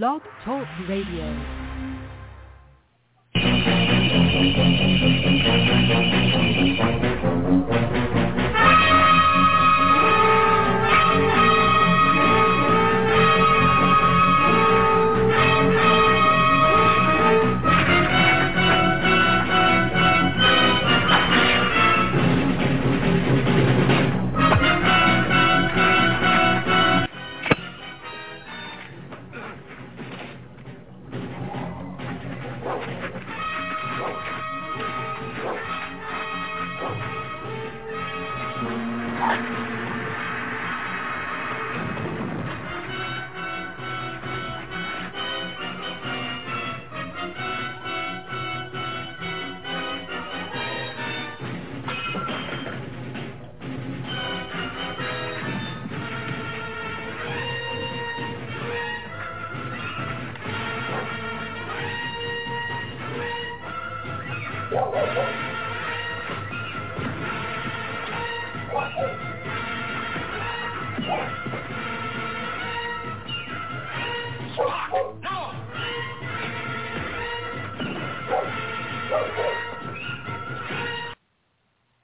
[0.00, 1.60] Blog Talk Radio.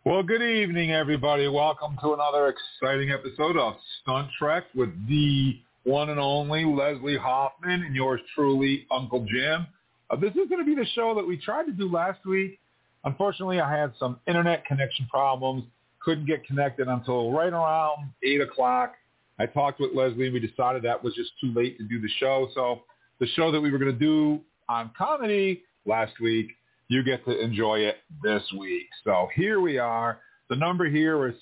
[0.07, 1.49] Well, good evening, everybody.
[1.49, 7.83] Welcome to another exciting episode of Stunt Trek with the one and only Leslie Hoffman
[7.83, 9.67] and yours truly, Uncle Jim.
[10.09, 12.61] Uh, this is going to be the show that we tried to do last week.
[13.03, 15.65] Unfortunately, I had some internet connection problems.
[15.99, 18.95] Couldn't get connected until right around 8 o'clock.
[19.41, 22.11] I talked with Leslie and we decided that was just too late to do the
[22.21, 22.49] show.
[22.55, 22.83] So
[23.19, 26.51] the show that we were going to do on comedy last week
[26.89, 28.87] you get to enjoy it this week.
[29.05, 30.21] So here we are.
[30.49, 31.35] The number here is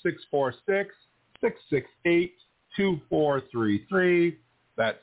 [1.42, 4.36] 646-668-2433.
[4.76, 4.98] That's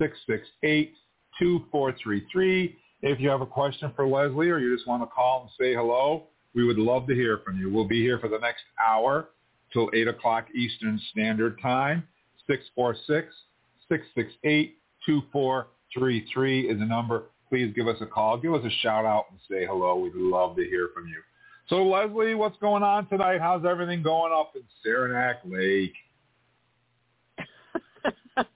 [0.00, 2.74] 646-668-2433.
[3.00, 5.72] If you have a question for Leslie or you just want to call and say
[5.74, 6.24] hello,
[6.54, 7.72] we would love to hear from you.
[7.72, 9.28] We'll be here for the next hour
[9.72, 12.02] till 8 o'clock Eastern Standard Time.
[13.90, 18.38] 646-668-2433 is the number please give us a call.
[18.38, 19.96] Give us a shout out and say hello.
[19.96, 21.22] We'd love to hear from you.
[21.68, 23.40] So Leslie, what's going on tonight?
[23.40, 25.92] How's everything going up in Saranac Lake?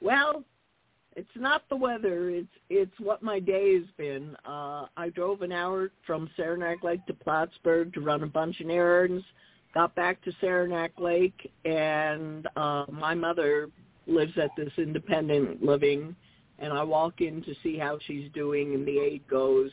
[0.00, 0.44] well,
[1.14, 2.30] it's not the weather.
[2.30, 4.36] It's it's what my day has been.
[4.44, 8.70] Uh, I drove an hour from Saranac Lake to Plattsburgh to run a bunch of
[8.70, 9.24] errands.
[9.74, 13.68] Got back to Saranac Lake, and uh, my mother
[14.06, 16.16] lives at this independent living
[16.58, 19.70] and I walk in to see how she's doing and the aide goes,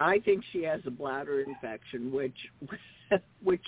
[0.00, 2.36] I think she has a bladder infection, which
[3.42, 3.64] which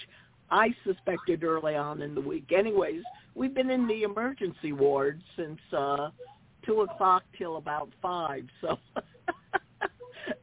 [0.50, 2.52] I suspected early on in the week.
[2.56, 3.02] Anyways,
[3.34, 6.10] we've been in the emergency ward since uh
[6.64, 8.78] two o'clock till about five, so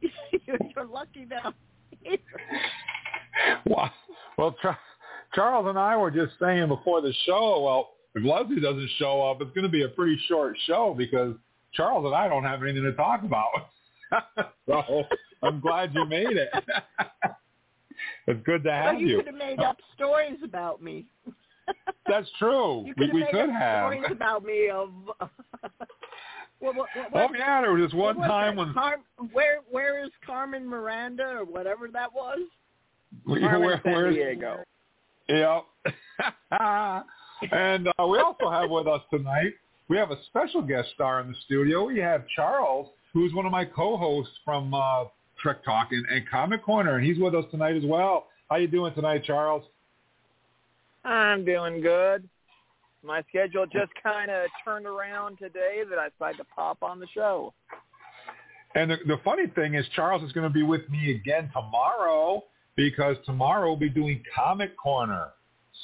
[0.46, 1.54] you're lucky now.
[3.66, 3.90] Well,
[4.36, 4.56] well,
[5.34, 9.40] Charles and I were just saying before the show, well, if Leslie doesn't show up,
[9.40, 11.34] it's going to be a pretty short show because
[11.72, 13.70] Charles and I don't have anything to talk about.
[14.66, 15.04] so
[15.42, 16.50] I'm glad you made it.
[18.26, 19.08] it's good to have well, you.
[19.08, 21.06] You could have made up stories about me.
[22.08, 22.84] That's true.
[22.86, 24.90] You could we, we could have stories about me of.
[26.58, 29.00] What, what, what, oh yeah, there was this one time when Car-
[29.32, 32.40] where where is Carmen Miranda or whatever that was?
[33.26, 34.58] Carmen where, San Diego.
[35.28, 35.64] Yep.
[37.52, 39.54] and uh, we also have with us tonight
[39.90, 41.84] we have a special guest star in the studio.
[41.84, 45.06] We have Charles, who's one of my co-hosts from uh,
[45.42, 48.28] Trek Talk and, and Comic Corner, and he's with us tonight as well.
[48.48, 49.64] How you doing tonight, Charles?
[51.04, 52.28] I'm doing good.
[53.02, 57.08] My schedule just kind of turned around today that I decided to pop on the
[57.12, 57.52] show.
[58.76, 62.44] And the, the funny thing is, Charles is going to be with me again tomorrow
[62.76, 65.30] because tomorrow we'll be doing Comic Corner.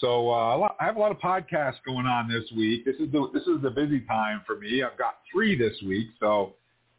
[0.01, 2.85] So uh, I have a lot of podcasts going on this week.
[2.85, 4.83] This is the this is the busy time for me.
[4.83, 6.09] I've got three this week.
[6.21, 6.55] So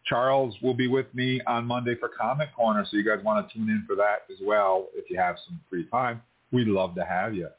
[0.05, 2.85] Charles will be with me on Monday for Comic Corner.
[2.89, 5.59] So you guys want to tune in for that as well if you have some
[5.69, 6.21] free time.
[6.51, 7.49] we'd love to have you.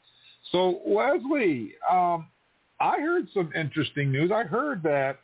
[0.50, 2.26] So Leslie, um,
[2.81, 4.32] I heard some interesting news.
[4.32, 5.19] I heard that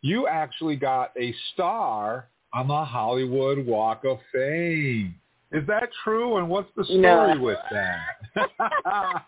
[0.00, 5.14] you actually got a star on the Hollywood Walk of Fame.
[5.52, 6.36] Is that true?
[6.36, 7.40] And what's the story No.
[7.40, 8.00] with that?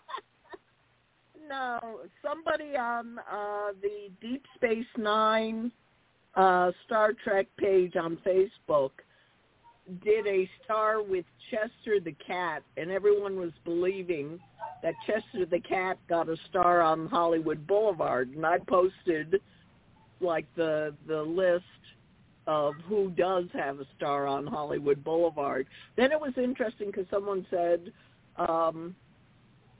[1.49, 1.79] no,
[2.23, 5.71] somebody on uh, the Deep Space Nine
[6.35, 8.91] uh, Star Trek page on Facebook
[10.03, 14.39] did a star with Chester the cat, and everyone was believing
[14.83, 19.41] that Chester the cat got a star on Hollywood Boulevard, and I posted
[20.21, 21.65] like the the list
[22.47, 25.67] of who does have a star on Hollywood Boulevard.
[25.95, 27.91] Then it was interesting because someone said
[28.37, 28.95] um,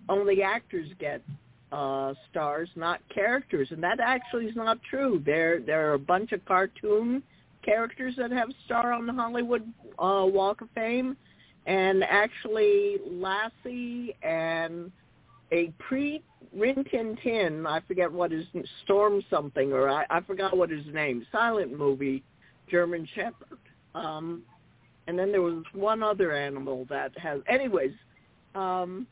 [0.10, 1.22] only actors get
[1.72, 5.22] uh, stars, not characters, and that actually is not true.
[5.26, 7.24] There there are a bunch of cartoon
[7.64, 9.64] characters that have star on the Hollywood
[9.98, 11.16] uh, Walk of Fame,
[11.66, 14.92] and actually Lassie and
[15.52, 16.22] a pre
[16.54, 18.46] Rin Tin Tin, I forget what his
[18.84, 22.24] Storm something or I, I forgot what his name, silent movie,
[22.72, 23.60] German Shepherd.
[23.94, 24.44] Um,
[25.08, 27.42] and then there was one other animal that has.
[27.48, 27.92] Anyways,
[28.56, 29.06] um,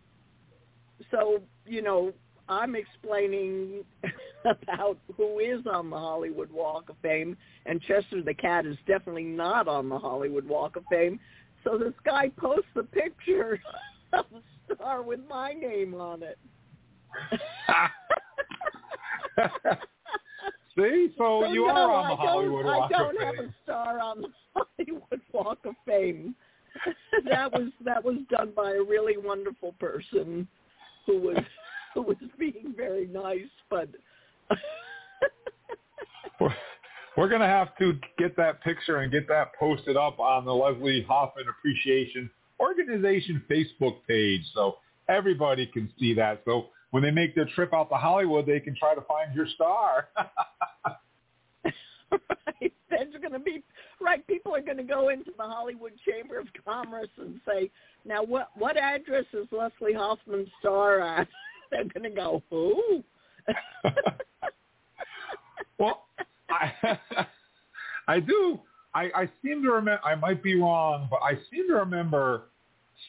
[1.11, 2.13] so you know
[2.47, 3.83] I'm explaining
[4.45, 7.35] about who is on the Hollywood Walk of Fame,
[7.65, 11.19] and Chester the cat is definitely not on the Hollywood Walk of Fame.
[11.63, 13.59] So this guy posts a picture
[14.13, 16.37] of a star with my name on it.
[20.79, 23.45] See, so, So you no, are on the Hollywood Walk I don't of have Fame.
[23.49, 26.35] a star on the Hollywood Walk of Fame.
[27.29, 30.47] that was that was done by a really wonderful person
[31.05, 31.37] who was
[31.93, 33.89] who was being very nice, but
[36.39, 36.53] We're,
[37.17, 40.53] we're going to have to get that picture and get that posted up on the
[40.53, 42.29] Leslie Hoffman Appreciation
[42.61, 44.77] Organization Facebook page so
[45.09, 46.41] everybody can see that.
[46.45, 49.47] So when they make their trip out to Hollywood, they can try to find your
[49.55, 50.09] star.
[52.11, 53.63] right, there's going to be
[54.01, 54.25] right.
[54.27, 57.69] People are going to go into the Hollywood Chamber of Commerce and say,
[58.05, 61.27] "Now, what what address is Leslie Hoffman's star at?"
[61.71, 63.03] They're going to go, "Who?"
[65.77, 66.05] well,
[66.49, 66.97] I,
[68.07, 68.59] I do.
[68.95, 70.01] I, I seem to remember.
[70.03, 72.45] I might be wrong, but I seem to remember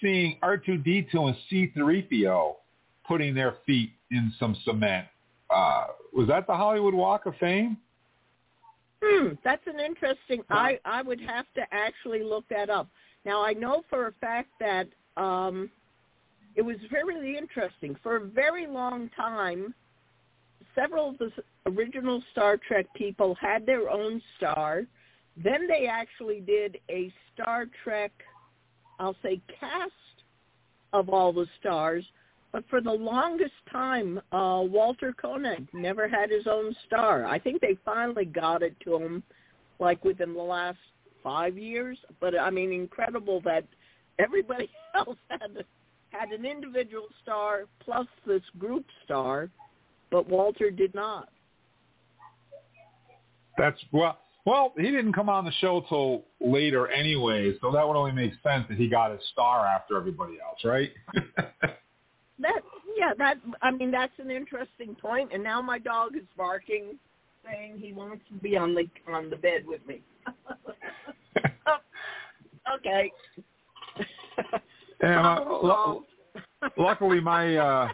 [0.01, 2.55] seeing R2D2 and C3PO
[3.11, 5.05] putting their feet in some cement.
[5.53, 7.77] Uh, was that the Hollywood Walk of Fame?
[9.03, 10.43] Hmm, that's an interesting.
[10.49, 12.87] I I would have to actually look that up.
[13.25, 14.87] Now I know for a fact that
[15.17, 15.71] um,
[16.55, 17.97] it was very interesting.
[18.01, 19.75] For a very long time,
[20.77, 21.33] several of the
[21.67, 24.85] original Star Trek people had their own star.
[25.37, 28.13] Then they actually did a Star Trek,
[29.01, 29.91] I'll say, cast
[30.93, 32.05] of all the stars.
[32.53, 37.25] But for the longest time, uh, Walter Koenig never had his own star.
[37.25, 39.23] I think they finally got it to him,
[39.79, 40.79] like within the last
[41.23, 41.97] five years.
[42.21, 43.65] But I mean, incredible that
[44.19, 45.65] everybody else had
[46.11, 49.49] had an individual star plus this group star,
[50.11, 51.29] but Walter did not.
[53.57, 54.19] That's well.
[54.47, 58.33] Well, he didn't come on the show till later anyway, so that would only make
[58.43, 60.91] sense that he got his star after everybody else, right?
[62.41, 62.61] That
[62.97, 65.31] yeah, that I mean that's an interesting point.
[65.33, 66.99] And now my dog is barking,
[67.45, 70.01] saying he wants to be on the on the bed with me.
[72.79, 73.13] okay.
[75.01, 76.07] and uh, solved.
[76.77, 77.89] luckily, my uh,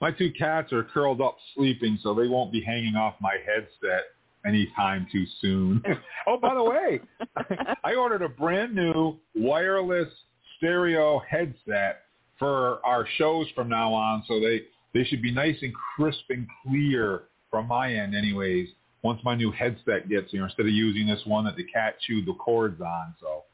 [0.00, 4.04] my two cats are curled up sleeping, so they won't be hanging off my headset
[4.46, 5.82] anytime too soon.
[6.26, 7.00] oh, by the way,
[7.84, 10.08] I ordered a brand new wireless
[10.56, 12.02] stereo headset
[12.40, 16.48] for our shows from now on, so they they should be nice and crisp and
[16.66, 18.68] clear from my end, anyways.
[19.02, 22.26] Once my new headset gets here, instead of using this one that the cat chewed
[22.26, 23.44] the cords on, so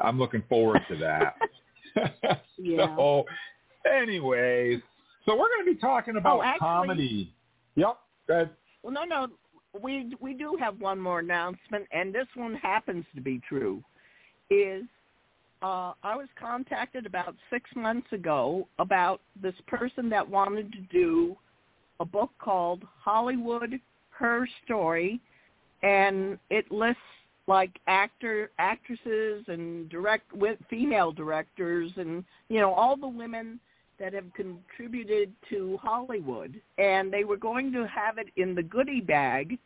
[0.00, 1.34] I'm looking forward to that.
[2.56, 2.96] Yeah.
[2.96, 3.24] So,
[3.92, 4.80] anyways,
[5.26, 7.34] so we're going to be talking about Oh, actually- comedy.
[7.76, 7.98] Yep.
[8.28, 8.48] Go.
[8.82, 9.26] Well, no, no,
[9.82, 13.82] we we do have one more announcement, and this one happens to be true.
[14.50, 14.84] Is
[15.62, 21.36] uh, I was contacted about six months ago about this person that wanted to do
[22.00, 23.80] a book called Hollywood
[24.10, 25.20] Her Story,
[25.82, 27.00] and it lists
[27.46, 33.60] like actor actresses and direct with female directors and you know all the women
[34.00, 39.00] that have contributed to Hollywood, and they were going to have it in the goodie
[39.00, 39.58] bag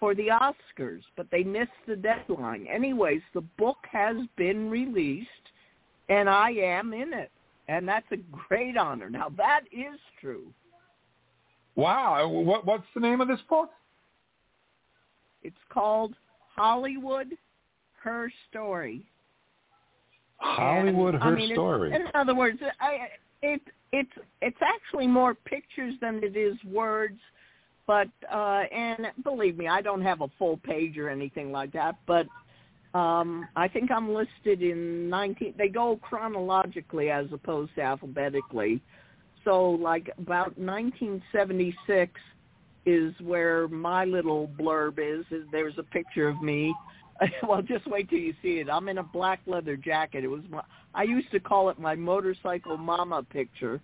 [0.00, 2.66] for the Oscars, but they missed the deadline.
[2.66, 5.28] Anyways, the book has been released,
[6.08, 7.30] and I am in it.
[7.70, 8.16] and that's a
[8.48, 9.08] great honor.
[9.08, 10.46] Now that is true.
[11.76, 12.28] Wow.
[12.28, 13.70] What what's the name of this book?
[15.42, 16.14] It's called
[16.54, 17.28] Hollywood
[18.02, 19.06] Her Story.
[20.38, 21.94] Hollywood and, Her I mean, Story.
[21.94, 23.08] In other words, I,
[23.42, 24.10] it it's
[24.42, 27.20] it's actually more pictures than it is words.
[27.90, 31.96] But uh and believe me, I don't have a full page or anything like that,
[32.06, 32.28] but
[32.96, 38.80] um I think I'm listed in 19 they go chronologically as opposed to alphabetically.
[39.44, 42.12] So like about 1976
[42.86, 45.26] is where my little blurb is.
[45.50, 46.72] there's a picture of me.
[47.42, 48.70] well, just wait till you see it.
[48.70, 50.22] I'm in a black leather jacket.
[50.22, 50.62] It was my,
[50.94, 53.80] I used to call it my motorcycle mama picture.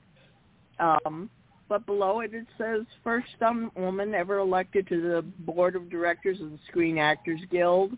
[0.78, 1.28] Um,
[1.68, 6.40] but below it it says first stunt woman ever elected to the board of directors
[6.40, 7.92] of the Screen Actors Guild,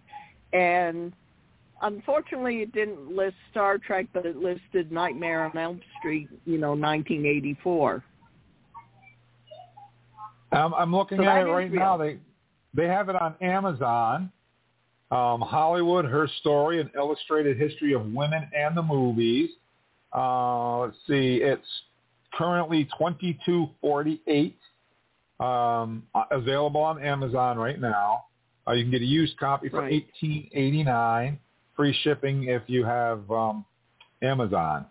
[0.52, 1.12] and
[1.82, 6.70] unfortunately it didn't list Star Trek, but it listed Nightmare on Elm Street, you know,
[6.70, 8.02] 1984.
[10.50, 11.80] I'm, I'm looking So at it right real.
[11.80, 11.96] now.
[11.96, 12.18] They
[12.74, 14.30] they have it on Amazon.
[15.10, 19.50] Um, Hollywood, her story, an illustrated history of women and the movies.
[20.14, 21.66] Uh, let's see, it's
[22.34, 24.58] currently twenty two forty eight.
[25.40, 28.24] Um, available on Amazon right now.
[28.66, 29.92] Uh, you can get a used copy for Right.
[29.92, 31.38] eighteen eighty nine.
[31.76, 33.64] Free shipping if you have um,
[34.22, 34.84] Amazon.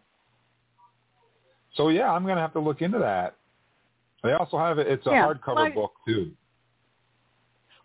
[1.75, 3.35] So yeah, I'm gonna have to look into that.
[4.23, 4.87] They also have it.
[4.87, 6.31] It's a Yeah, hardcover my- book too.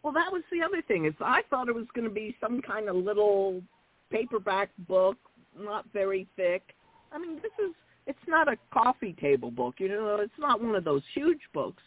[0.02, 1.04] Well, that was the other thing.
[1.04, 3.62] Is I thought it was going to be some kind of little
[4.10, 5.16] paperback book,
[5.56, 6.74] not very thick.
[7.12, 7.72] I mean, this is
[8.06, 10.16] it's not a coffee table book, you know.
[10.20, 11.82] It's not one of those huge books,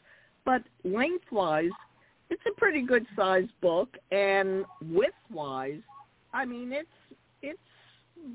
[0.45, 1.71] but lengthwise,
[2.29, 5.81] it's a pretty good sized book, and widthwise,
[6.33, 6.89] I mean, it's
[7.41, 7.59] it's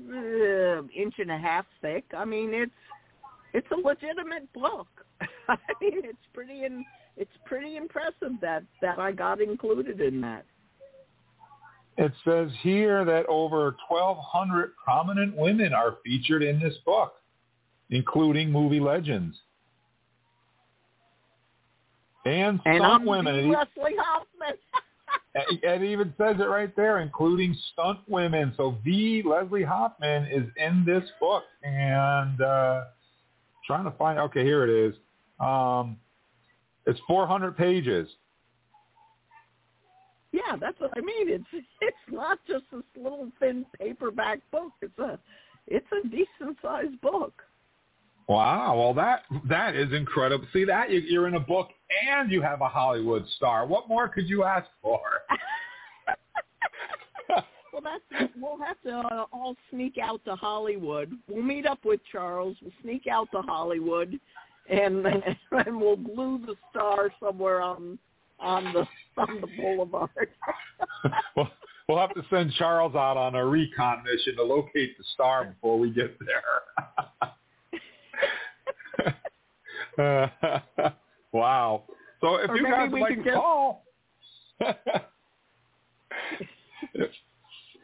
[0.09, 2.05] uh, inch and a half thick.
[2.17, 2.71] I mean, it's
[3.53, 4.87] it's a legitimate book.
[5.47, 6.83] I mean, it's pretty in
[7.17, 10.45] it's pretty impressive that that I got included in that.
[11.97, 17.13] It says here that over 1,200 prominent women are featured in this book,
[17.91, 19.37] including movie legends.
[22.25, 23.35] And And stunt I'm women.
[23.35, 24.57] the Leslie Hoffman.
[25.63, 28.53] it even says it right there, including stunt women.
[28.57, 29.23] So V.
[29.25, 31.43] Leslie Hoffman is in this book.
[31.63, 32.83] And uh,
[33.65, 34.95] trying to find, okay, here it is.
[35.39, 35.97] Um,
[36.85, 38.07] it's 400 pages.
[40.31, 41.29] yeah, that's what I mean.
[41.29, 44.71] It's it's not just this little thin paperback book.
[44.81, 45.19] It's a
[45.67, 47.33] it's a decent sized book.
[48.27, 50.45] Wow, well that that is incredible.
[50.53, 51.69] See that you, you're in a book
[52.09, 53.65] and you have a Hollywood star.
[53.65, 55.01] What more could you ask for?
[57.71, 61.17] Well, that's we'll have to uh, all sneak out to Hollywood.
[61.29, 62.57] We'll meet up with Charles.
[62.61, 64.19] We'll sneak out to Hollywood,
[64.69, 65.05] and
[65.51, 67.97] and we'll glue the star somewhere on
[68.39, 68.85] on the
[69.21, 70.09] on the boulevard.
[71.37, 71.49] we'll,
[71.87, 75.79] we'll have to send Charles out on a recon mission to locate the star before
[75.79, 77.31] we get there.
[81.31, 81.83] wow.
[82.21, 83.85] So if Or you guys would like to just- call,
[84.59, 84.75] if,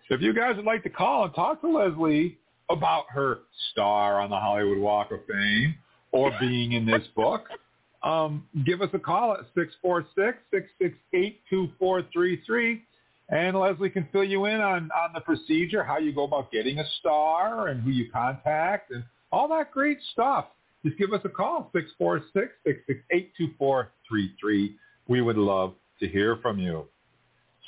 [0.09, 2.37] if you guys would like to call and talk to Leslie
[2.69, 3.39] about her
[3.71, 5.75] star on the Hollywood Walk of Fame
[6.11, 7.45] or being in this book,
[8.03, 9.39] um, give us a call at
[11.51, 12.81] 646-668-2433
[13.29, 16.79] and Leslie can fill you in on, on the procedure, how you go about getting
[16.79, 20.45] a star and who you contact and all that great stuff.
[20.87, 24.73] Just give us a call, 646-668-2433.
[25.09, 26.85] We would love to hear from you.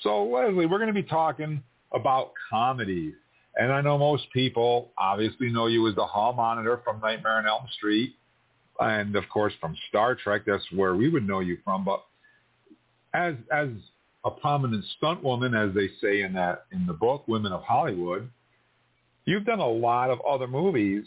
[0.03, 1.61] So Leslie, we're going to be talking
[1.93, 3.15] about comedies.
[3.57, 7.45] And I know most people obviously know you as the hall monitor from Nightmare on
[7.45, 8.15] Elm Street.
[8.79, 11.83] And of course from Star Trek, that's where we would know you from.
[11.83, 12.01] But
[13.13, 13.67] as as
[14.23, 18.29] a prominent stunt woman, as they say in that in the book, Women of Hollywood,
[19.25, 21.03] you've done a lot of other movies,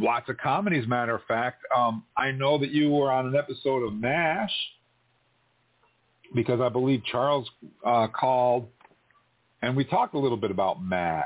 [0.00, 0.86] lots of comedies.
[0.88, 4.52] Matter of fact, um, I know that you were on an episode of MASH
[6.34, 7.48] because I believe Charles
[7.84, 8.66] uh, called,
[9.62, 11.24] and we talked a little bit about MASH.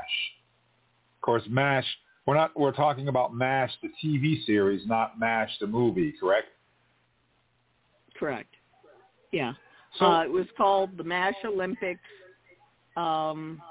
[1.17, 1.85] Of course, MASH.
[2.25, 2.59] We're not.
[2.59, 6.13] We're talking about MASH, the TV series, not MASH, the movie.
[6.19, 6.47] Correct?
[8.17, 8.53] Correct.
[9.31, 9.53] Yeah.
[9.99, 12.01] So- uh, it was called the MASH Olympics.
[12.97, 13.61] Um,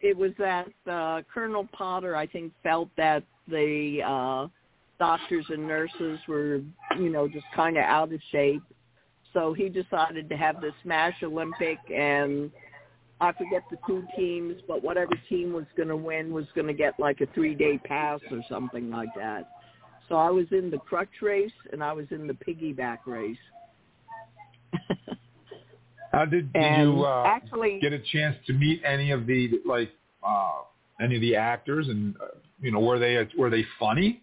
[0.00, 4.48] it was that uh, Colonel Potter, I think, felt that the uh,
[4.98, 6.60] doctors and nurses were,
[6.98, 8.62] you know, just kind of out of shape.
[9.32, 12.50] So he decided to have this MASH Olympic, and
[13.20, 16.74] I forget the two teams, but whatever team was going to win was going to
[16.74, 19.48] get like a three-day pass or something like that.
[20.08, 23.36] So I was in the crutch race and I was in the piggyback race.
[26.12, 29.90] How did, did you uh, actually get a chance to meet any of the like
[30.26, 30.60] uh,
[31.00, 34.22] any of the actors and uh, you know were they were they funny?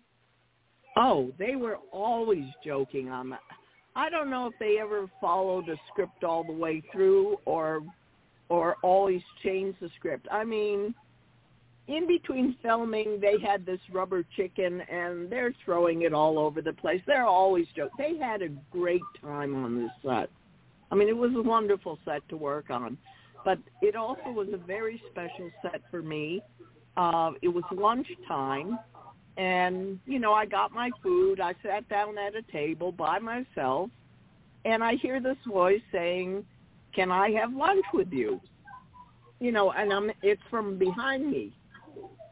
[0.95, 3.39] Oh, they were always joking on that.
[3.95, 7.81] I don't know if they ever followed the script all the way through or
[8.49, 10.27] or always changed the script.
[10.31, 10.93] I mean,
[11.87, 16.73] in between filming, they had this rubber chicken, and they're throwing it all over the
[16.73, 17.01] place.
[17.05, 17.95] They're always joking.
[17.97, 20.29] They had a great time on this set.
[20.91, 22.97] I mean, it was a wonderful set to work on,
[23.43, 26.41] but it also was a very special set for me.
[26.95, 28.77] Uh, it was lunchtime,
[29.37, 31.39] and you know, I got my food.
[31.39, 33.89] I sat down at a table by myself,
[34.65, 36.45] and I hear this voice saying,
[36.95, 38.39] "Can I have lunch with you?"
[39.39, 41.53] You know, and I'm it's from behind me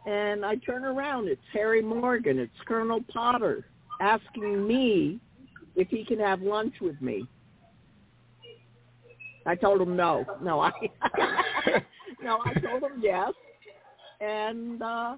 [0.05, 1.27] and I turn around.
[1.27, 2.39] It's Harry Morgan.
[2.39, 3.65] It's Colonel Potter
[3.99, 5.19] asking me
[5.75, 7.27] if he can have lunch with me.
[9.45, 10.25] I told him no.
[10.41, 10.71] No, I
[12.23, 13.31] no, I told him yes.
[14.19, 15.15] And uh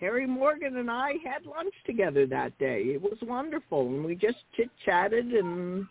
[0.00, 2.82] Harry Morgan and I had lunch together that day.
[2.86, 5.86] It was wonderful, and we just chit chatted, and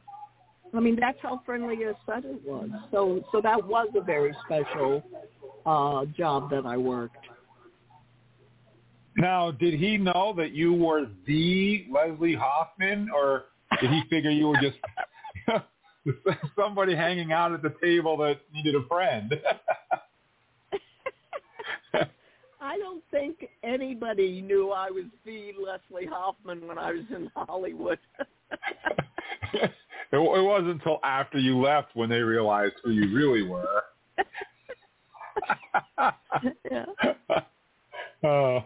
[0.73, 2.69] I mean that's how friendly a set it was.
[2.91, 5.03] So, so that was a very special
[5.65, 7.17] uh job that I worked.
[9.15, 13.45] Now, did he know that you were the Leslie Hoffman, or
[13.79, 14.77] did he figure you were just
[16.55, 19.33] somebody hanging out at the table that needed a friend?
[22.61, 27.99] I don't think anybody knew I was the Leslie Hoffman when I was in Hollywood.
[29.53, 29.71] it,
[30.11, 33.83] it wasn't until after you left when they realized who you really were.
[36.71, 36.85] yeah.
[38.23, 38.61] Uh,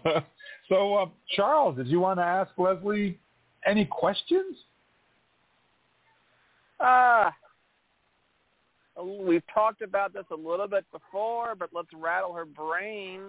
[0.70, 3.20] so, uh, Charles, did you want to ask Leslie
[3.66, 4.56] any questions?
[6.80, 7.32] Uh,
[9.02, 13.22] we've talked about this a little bit before, but let's rattle her brain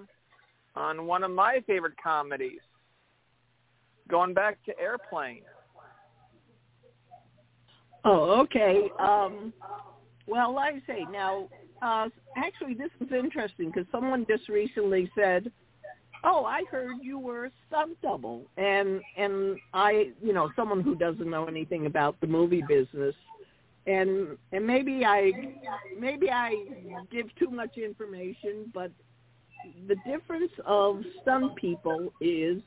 [0.74, 2.60] on one of my favorite comedies.
[4.08, 5.42] Going back to Airplane.
[8.04, 8.90] Oh, okay.
[8.98, 9.52] Um,
[10.26, 11.48] well, like I say, now,
[11.82, 15.50] uh, actually, this is interesting because someone just recently said
[16.24, 20.94] oh, I heard you were a stunt double, and and I, you know, someone who
[20.94, 23.14] doesn't know anything about the movie business,
[23.88, 25.32] and and maybe I,
[25.98, 26.54] maybe I
[27.10, 28.92] give too much information, but
[29.88, 32.62] the difference of stunt people is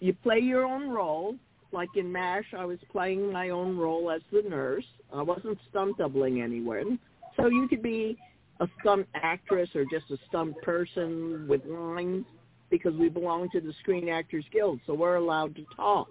[0.00, 1.36] you play your own role.
[1.70, 4.84] Like in MASH, I was playing my own role as the nurse.
[5.12, 6.98] I wasn't stunt doubling anyone.
[7.36, 8.16] So you could be
[8.60, 12.24] a stunt actress or just a stunt person with lines
[12.70, 16.08] because we belong to the Screen Actors Guild, so we're allowed to talk.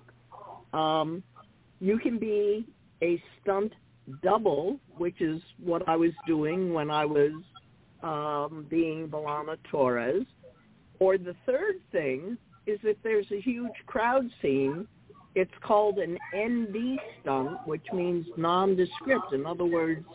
[0.74, 1.24] Um,
[1.80, 2.66] you can be
[3.02, 3.74] a stunt
[4.22, 7.32] double, which is what I was doing when I was
[8.02, 10.26] um, being B'Elanna Torres.
[11.00, 12.38] Or the third thing
[12.68, 14.88] is if there's a huge crowd scene,
[15.36, 19.34] it's called an ND stunt, which means nondescript.
[19.34, 20.06] In other words,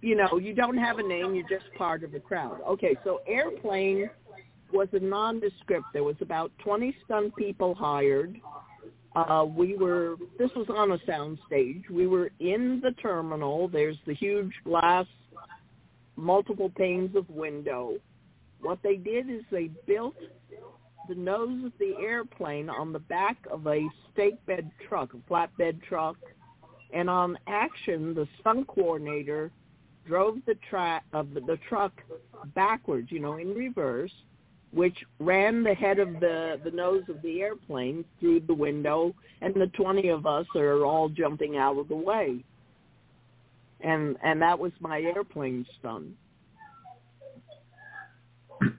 [0.00, 2.60] you know, you don't have a name, you're just part of the crowd.
[2.66, 4.10] Okay, so airplane
[4.72, 5.86] was a nondescript.
[5.92, 8.36] There was about 20 stunt people hired.
[9.14, 11.82] Uh, we were, this was on a sound stage.
[11.90, 13.68] We were in the terminal.
[13.68, 15.06] There's the huge glass,
[16.16, 17.96] multiple panes of window.
[18.60, 20.14] What they did is they built
[21.08, 25.82] the nose of the airplane on the back of a stake bed truck, a flatbed
[25.82, 26.16] truck.
[26.94, 29.50] And on action, the stunt coordinator
[30.06, 31.92] drove the, tra- of the, the truck
[32.54, 34.12] backwards, you know, in reverse
[34.72, 39.54] which ran the head of the, the nose of the airplane through the window, and
[39.54, 42.42] the 20 of us are all jumping out of the way.
[43.80, 46.06] And and that was my airplane stunt.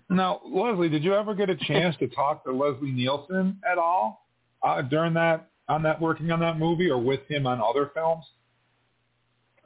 [0.09, 4.25] Now, Leslie, did you ever get a chance to talk to Leslie Nielsen at all
[4.61, 8.23] uh, during that on that working on that movie, or with him on other films?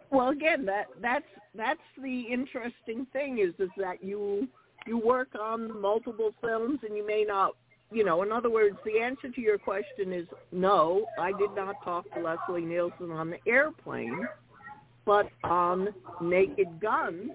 [0.10, 4.48] Well, again, that that's that's the interesting thing is is that you
[4.88, 7.54] you work on multiple films and you may not
[7.92, 11.76] you know, in other words, the answer to your question is no, I did not
[11.84, 14.28] talk to Leslie Nielsen on the airplane,
[15.06, 15.90] but on
[16.22, 17.32] Naked Gun,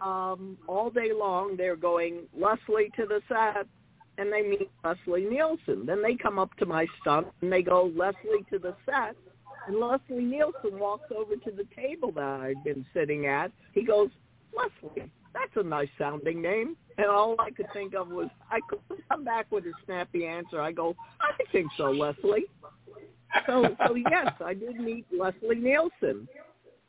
[0.00, 3.66] um, all day long they're going, Leslie to the set,
[4.18, 5.86] and they meet Leslie Nielsen.
[5.86, 9.16] Then they come up to my stunt and they go, Leslie to the set,
[9.66, 13.50] and Leslie Nielsen walks over to the table that I'd been sitting at.
[13.72, 14.10] He goes,
[14.54, 16.76] Leslie, that's a nice sounding name.
[16.96, 20.60] And all I could think of was I could come back with a snappy answer.
[20.60, 22.46] I go, I think so, Leslie.
[23.46, 26.26] So so yes, I did meet Leslie Nielsen.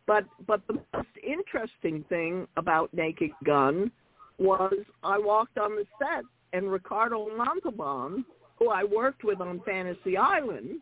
[0.08, 3.92] But but the most interesting thing about Naked Gun
[4.40, 4.74] was
[5.04, 6.24] I walked on the set
[6.54, 8.26] and Ricardo Montalban,
[8.58, 10.80] who I worked with on Fantasy Island,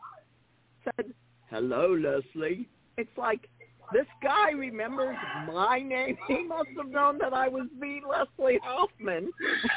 [0.86, 1.14] said,
[1.50, 3.50] "Hello, Leslie." It's like
[3.94, 5.16] this guy remembers
[5.48, 6.18] my name.
[6.28, 9.32] He must have known that I was the Leslie Hoffman.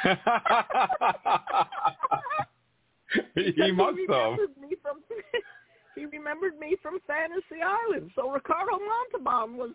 [3.35, 4.09] he he must have.
[4.09, 4.99] remembered Me from,
[5.95, 8.11] he remembered me from Fantasy Island.
[8.17, 9.71] So Ricardo Montalban was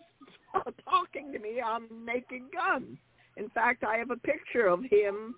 [0.88, 2.98] talking to me on Naked Gun.
[3.36, 5.34] In fact, I have a picture of him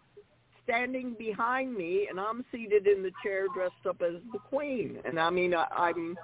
[0.65, 4.99] standing behind me, and I'm seated in the chair dressed up as the Queen.
[5.05, 6.17] And I mean, I, I'm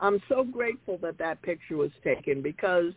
[0.00, 2.92] I'm so grateful that that picture was taken because,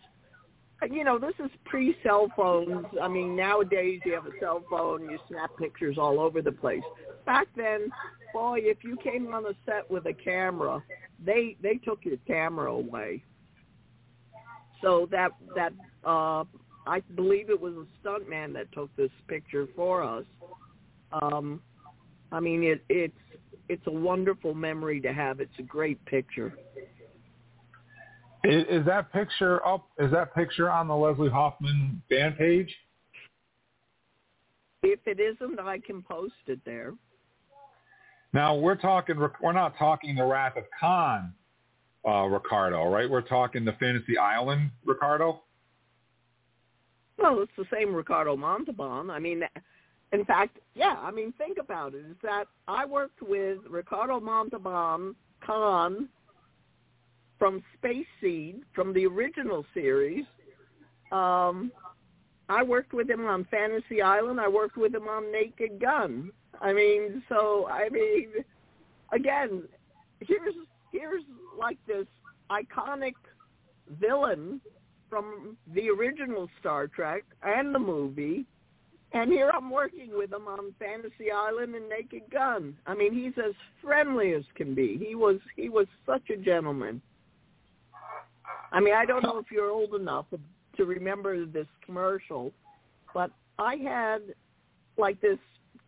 [0.90, 2.86] you know, this is pre-cell phones.
[3.02, 6.84] I mean, nowadays you have a cell phone, you snap pictures all over the place.
[7.26, 7.90] Back then,
[8.34, 10.82] boy, if you came on a set with a camera,
[11.24, 13.24] they they took your camera away.
[14.82, 15.74] So that that
[16.06, 16.44] uh,
[16.86, 20.26] I believe it was a stuntman that took this picture for us.
[21.14, 21.62] Um,
[22.32, 23.14] I mean, it, it's
[23.70, 25.40] it's a wonderful memory to have.
[25.40, 26.54] It's a great picture.
[28.44, 29.88] Is, is that picture up?
[29.98, 32.74] Is that picture on the Leslie Hoffman fan page?
[34.84, 36.94] If it isn't, I can post it there.
[38.34, 39.16] Now we're talking.
[39.42, 41.34] We're not talking the Wrath of Khan,
[42.06, 43.10] uh, Ricardo, right?
[43.10, 45.42] We're talking the Fantasy Island, Ricardo.
[47.18, 49.10] Well, it's the same Ricardo Montalban.
[49.10, 49.44] I mean,
[50.12, 50.98] in fact, yeah.
[51.00, 52.06] I mean, think about it.
[52.10, 56.10] Is that I worked with Ricardo Montalban Khan
[57.40, 60.26] from Space Seed from the original series.
[61.12, 61.72] Um,
[62.50, 64.40] I worked with him on Fantasy Island.
[64.40, 66.32] I worked with him on Naked Gun.
[66.62, 68.30] I mean, so I mean,
[69.12, 69.64] again,
[70.20, 70.56] here's
[70.92, 71.24] here's
[71.58, 72.08] like this
[72.52, 73.14] iconic
[74.00, 74.62] villain
[75.10, 78.46] from the original Star Trek and the movie,
[79.14, 82.76] and here I'm working with him on Fantasy Island and Naked Gun.
[82.88, 84.98] I mean, he's as friendly as can be.
[84.98, 87.02] He was he was such a gentleman.
[88.74, 90.26] I mean, I don't know if you're old enough
[90.78, 92.52] to remember this commercial,
[93.14, 94.22] but I had
[94.98, 95.38] like this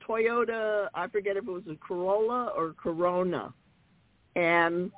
[0.07, 3.53] Toyota, I forget if it was a Corolla or Corona,
[4.35, 4.91] and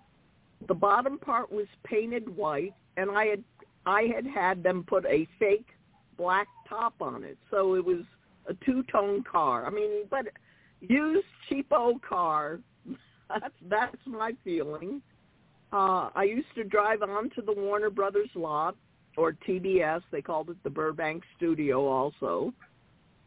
[0.67, 3.43] the bottom part was painted white, and I had
[3.85, 5.67] I had had them put a fake
[6.17, 8.03] black top on it, so it was
[8.47, 9.65] a two-tone car.
[9.65, 10.25] I mean, but
[10.81, 12.59] used cheapo car.
[13.29, 15.01] That's that's my feeling.
[15.71, 18.75] Uh, I used to drive onto the Warner Brothers lot
[19.17, 20.01] or TBS.
[20.11, 22.53] They called it the Burbank Studio also,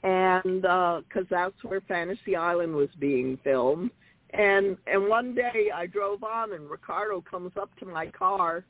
[0.02, 3.90] and because uh, that's where Fantasy Island was being filmed.
[4.32, 8.64] And and one day I drove on, and Ricardo comes up to my car.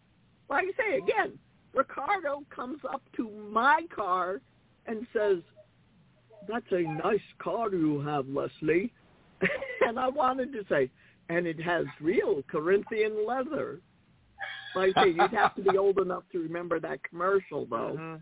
[0.49, 1.39] Like I say again,
[1.75, 4.41] Ricardo comes up to my car
[4.87, 5.39] and says,
[6.49, 8.93] "That's a nice car you have, Leslie."
[9.87, 10.91] and I wanted to say,
[11.31, 13.81] "And it has real Corinthian leather."
[14.75, 17.97] Like I say, you'd have to be old enough to remember that commercial, though.
[17.99, 18.17] Mm-hmm.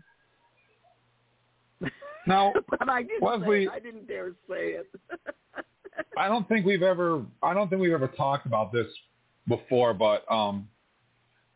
[2.27, 3.67] Now, but I didn't Leslie.
[3.69, 4.87] I didn't dare say it.
[6.17, 7.23] I don't think we've ever.
[7.41, 8.87] I don't think we've ever talked about this
[9.47, 10.67] before, but um,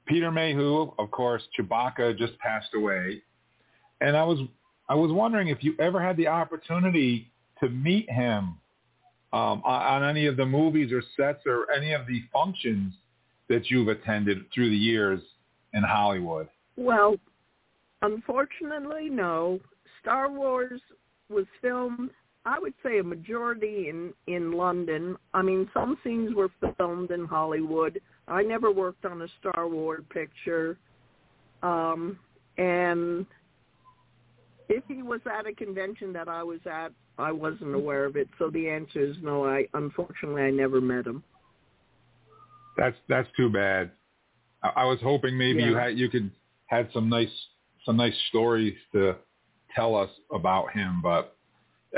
[0.07, 3.21] Peter Mayhew, of course, Chewbacca just passed away,
[4.01, 4.39] and I was
[4.89, 8.57] I was wondering if you ever had the opportunity to meet him
[9.33, 12.93] um, on, on any of the movies or sets or any of the functions
[13.49, 15.19] that you've attended through the years
[15.73, 16.47] in Hollywood.
[16.77, 17.15] Well,
[18.03, 19.59] unfortunately, no.
[20.01, 20.79] Star Wars
[21.29, 22.11] was filmed,
[22.45, 25.17] I would say, a majority in in London.
[25.33, 27.99] I mean, some scenes were filmed in Hollywood.
[28.27, 30.77] I never worked on a Star Wars picture,
[31.63, 32.19] um,
[32.57, 33.25] and
[34.73, 38.27] if he was at a convention that I was at, I wasn't aware of it.
[38.39, 39.45] So the answer is no.
[39.45, 41.23] I unfortunately I never met him.
[42.77, 43.91] That's that's too bad.
[44.63, 45.69] I, I was hoping maybe Yeah.
[45.69, 46.31] you had you could
[46.65, 47.35] had some nice
[47.85, 49.15] some nice stories to
[49.75, 51.35] tell us about him, but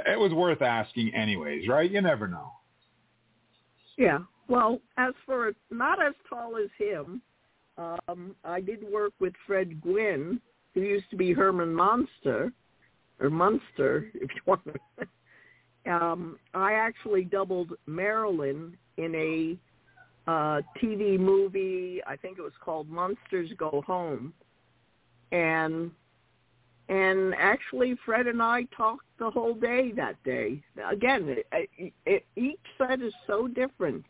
[0.06, 1.90] it was worth asking anyways, right?
[1.90, 2.52] You never know.
[3.98, 4.20] Yeah.
[4.48, 7.22] Well, as for not as tall as him,
[7.78, 10.42] um, I did work with Fred Gwynne,
[10.74, 12.52] who used to be Herman Monster,
[13.20, 14.62] or Munster, if you want.
[15.90, 19.58] um, I actually doubled Marilyn in a
[20.30, 22.02] uh, TV movie.
[22.08, 24.34] I think it was called Monsters Go Home,
[25.32, 25.92] and
[26.88, 30.62] and actually Fred and I talked the whole day that day.
[30.90, 31.48] Again, it,
[31.78, 34.04] it, it, each set is so different,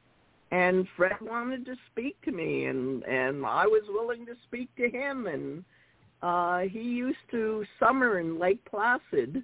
[0.52, 4.90] and Fred wanted to speak to me, and and I was willing to speak to
[4.90, 5.64] him, and
[6.26, 9.44] uh, he used to summer in Lake Placid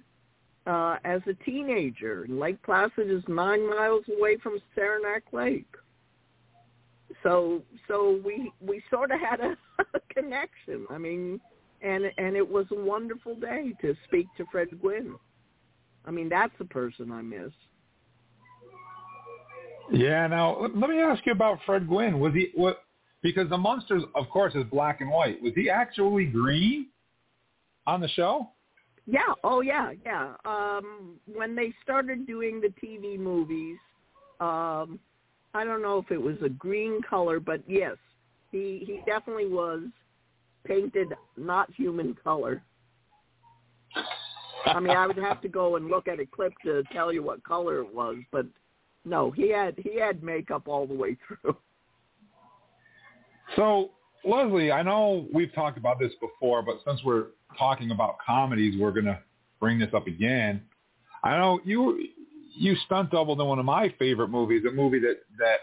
[0.66, 2.26] uh, as a teenager.
[2.28, 5.72] Lake Placid is nine miles away from Saranac Lake.
[7.22, 9.56] So so we we sort of had a,
[9.94, 10.84] a connection.
[10.90, 11.40] I mean,
[11.82, 15.14] and and it was a wonderful day to speak to Fred Gwynne.
[16.04, 17.52] I mean, that's the person I miss.
[19.92, 20.26] Yeah.
[20.26, 22.18] Now let me ask you about Fred Gwynne.
[22.18, 22.82] Was he what?
[23.22, 25.40] Because the Munsters, of course, is black and white.
[25.40, 26.88] Was he actually green
[27.86, 28.50] on the show?
[29.06, 29.34] Yeah.
[29.44, 30.34] Oh, yeah, yeah.
[30.44, 33.78] Um, when they started doing the TV movies,
[34.40, 34.98] um,
[35.54, 37.96] I don't know if it was a green color, but yes,
[38.50, 39.82] he he definitely was
[40.64, 42.62] painted not human color.
[44.64, 47.22] I mean, I would have to go and look at a clip to tell you
[47.22, 48.46] what color it was, but
[49.04, 51.56] no, he had he had makeup all the way through.
[53.56, 53.90] So,
[54.24, 57.26] Leslie, I know we've talked about this before, but since we're
[57.58, 59.18] talking about comedies, we're going to
[59.60, 60.62] bring this up again.
[61.24, 62.06] I know you
[62.54, 65.56] you stunt doubled in one of my favorite movies, a movie that that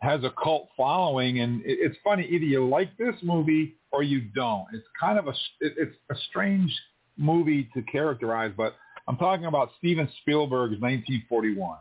[0.00, 2.24] has a cult following, and it, it's funny.
[2.24, 4.66] Either you like this movie or you don't.
[4.72, 6.74] It's kind of a it, it's a strange
[7.16, 8.74] movie to characterize, but
[9.06, 11.78] I'm talking about Steven Spielberg's 1941.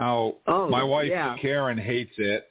[0.00, 1.36] Now, oh, my wife yeah.
[1.40, 2.47] Karen hates it.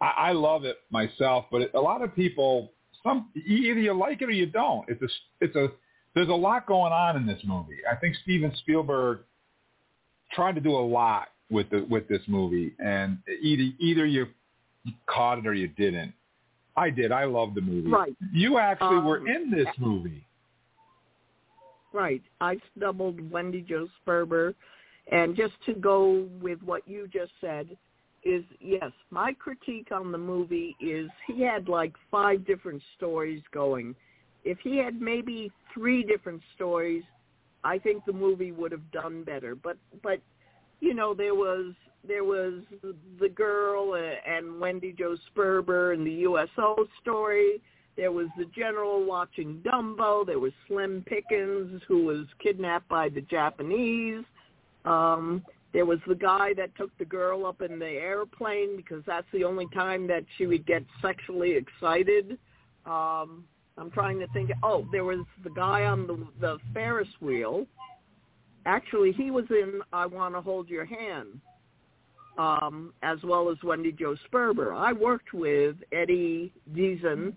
[0.00, 4.22] I, I love it myself, but it, a lot of people, some either you like
[4.22, 4.88] it or you don't.
[4.88, 5.08] It's a
[5.40, 5.68] it's a
[6.14, 7.78] there's a lot going on in this movie.
[7.90, 9.20] I think Steven Spielberg
[10.32, 14.26] tried to do a lot with the with this movie, and either either you
[15.06, 16.12] caught it or you didn't.
[16.76, 17.10] I did.
[17.10, 17.90] I loved the movie.
[17.90, 18.14] Right.
[18.32, 20.24] You actually Um, were in this movie.
[21.92, 22.22] Right.
[22.40, 24.54] I snubbled Wendy Jo Sperber.
[25.10, 27.76] And just to go with what you just said,
[28.24, 33.94] is yes, my critique on the movie is he had like five different stories going.
[34.44, 37.02] If he had maybe three different stories,
[37.64, 39.54] I think the movie would have done better.
[39.54, 40.20] But but
[40.80, 41.74] you know there was
[42.06, 42.54] there was
[43.20, 47.60] the girl and Wendy Jo Sperber and the USO story.
[47.96, 50.24] There was the general watching Dumbo.
[50.24, 54.24] There was Slim Pickens who was kidnapped by the Japanese.
[54.84, 59.26] Um, there was the guy that took the girl up in the airplane because that's
[59.32, 62.38] the only time that she would get sexually excited.
[62.86, 63.44] Um,
[63.76, 64.50] I'm trying to think.
[64.62, 67.66] Oh, there was the guy on the the Ferris wheel.
[68.66, 71.40] Actually, he was in I Want to Hold Your Hand,
[72.38, 74.74] um, as well as Wendy Jo Sperber.
[74.74, 77.34] I worked with Eddie Deezen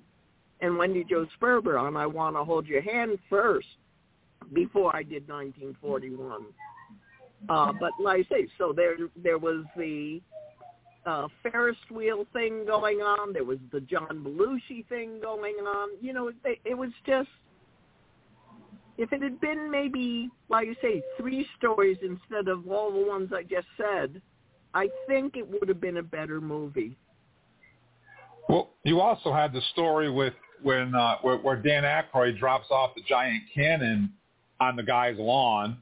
[0.62, 3.68] and Wendy Jo Sperber on I Want to Hold Your Hand first
[4.54, 6.46] before I did 1941.
[7.50, 10.22] Uh, but like I say, so there there was the
[11.06, 13.34] uh, Ferris wheel thing going on.
[13.34, 15.90] There was the John Belushi thing going on.
[16.02, 17.30] You know, it, it was just
[18.98, 23.32] if it had been maybe, like you say, three stories instead of all the ones
[23.34, 24.22] I just said,
[24.74, 26.96] I think it would have been a better movie.
[28.48, 32.92] Well, you also had the story with when uh, where, where Dan Aykroyd drops off
[32.96, 34.14] the giant cannon
[34.60, 35.78] on the guy's lawn,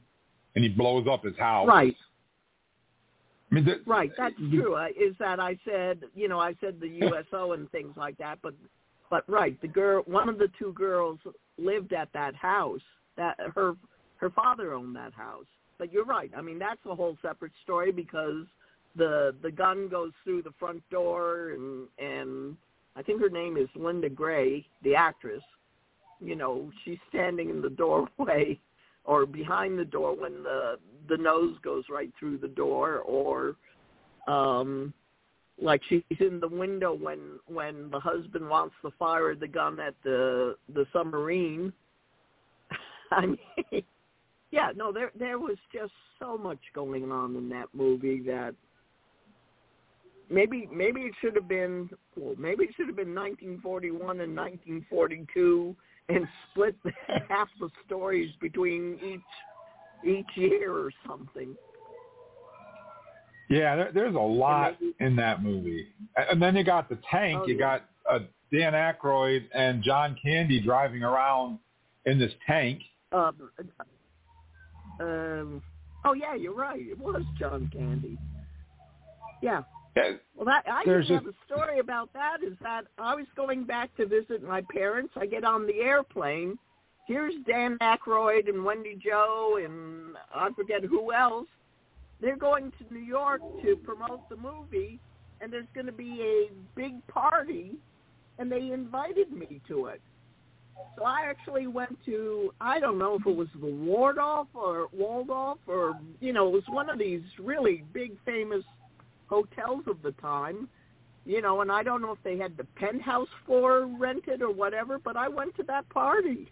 [0.54, 1.68] and he blows up his house.
[1.68, 1.96] Right.
[3.50, 4.76] I mean, Right, that's true.
[4.76, 8.38] Uh, Is that I said, you know, I said the USO and things like that,
[8.42, 8.54] but
[9.10, 11.18] but right, the girl, one of the two girls
[11.58, 12.80] lived at that house.
[13.16, 13.74] That her
[14.18, 15.46] her father owned that house.
[15.78, 16.30] But you're right.
[16.36, 18.44] I mean, that's a whole separate story because
[18.96, 22.56] the the gun goes through the front door and and
[22.96, 25.42] I think her name is Linda Gray, the actress.
[26.20, 28.60] You know, she's standing in the doorway
[29.04, 33.56] or behind the door when the the nose goes right through the door or
[34.28, 34.92] um
[35.60, 39.94] like she's in the window when when the husband wants to fire the gun at
[40.04, 41.72] the the submarine.
[43.10, 43.82] I mean
[44.50, 48.54] yeah no there there was just so much going on in that movie that
[50.30, 55.74] maybe maybe it should have been well maybe it should have been 1941 and 1942
[56.10, 56.76] and split
[57.28, 61.54] half the stories between each each year or something.
[63.50, 65.88] Yeah, there, there's a lot in that movie.
[66.16, 67.40] And then you got the tank.
[67.42, 67.60] Oh, you yeah.
[67.60, 68.18] got uh,
[68.52, 71.58] Dan Aykroyd and John Candy driving around
[72.06, 72.80] in this tank.
[73.12, 73.34] Um,
[75.00, 75.62] um,
[76.04, 76.80] oh yeah, you're right.
[76.80, 78.16] It was John Candy.
[79.42, 79.62] Yeah.
[80.36, 82.38] Well, that I There's just have a story about that.
[82.46, 85.12] Is that I was going back to visit my parents.
[85.16, 86.58] I get on the airplane,
[87.06, 91.48] here's Dan Aykroyd and Wendy Jo and I forget who else.
[92.20, 95.00] They're going to New York to promote the movie,
[95.40, 97.72] and there's going to be a big party,
[98.38, 100.00] and they invited me to it.
[100.96, 105.58] So I actually went to I don't know if it was the Waldorf or Waldorf
[105.66, 108.64] or you know it was one of these really big famous
[109.30, 110.68] hotels of the time,
[111.24, 114.98] you know, and I don't know if they had the penthouse floor rented or whatever,
[114.98, 116.50] but I went to that party.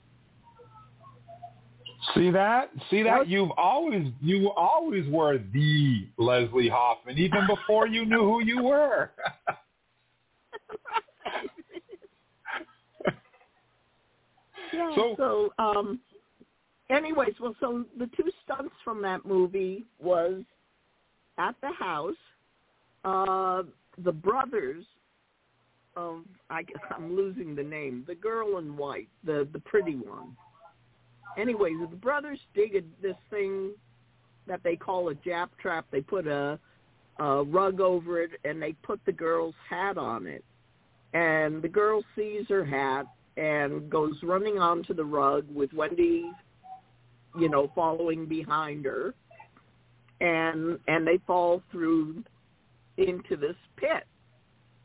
[2.14, 2.70] See that?
[2.88, 3.18] See that?
[3.18, 3.28] What?
[3.28, 9.10] You've always you always were the Leslie Hoffman, even before you knew who you were.
[14.72, 14.90] yeah.
[14.94, 16.00] So- So, um,
[16.90, 20.42] anyways, well, so the two stunts from that movie was
[21.38, 22.14] at the house.
[23.09, 23.62] Uh,
[24.05, 24.85] the brothers
[25.97, 26.62] of I,
[26.94, 28.05] I'm losing the name.
[28.07, 30.37] The girl in white, the the pretty one.
[31.38, 33.71] Anyway, the brothers dig a, this thing
[34.47, 35.87] that they call a jap trap.
[35.90, 36.59] They put a,
[37.18, 40.44] a rug over it and they put the girl's hat on it.
[41.14, 46.31] And the girl sees her hat and goes running onto the rug with Wendy,
[47.38, 49.14] you know, following behind her.
[50.21, 52.23] And and they fall through
[52.98, 54.06] into this pit.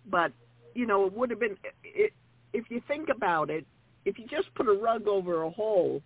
[0.10, 0.32] But,
[0.74, 2.14] you know, it would have been it,
[2.54, 3.66] if you think about it,
[4.06, 6.02] if you just put a rug over a hole,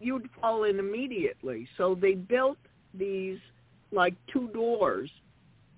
[0.00, 1.68] you'd fall in immediately.
[1.76, 2.58] So they built
[2.94, 3.38] these
[3.92, 5.10] like two doors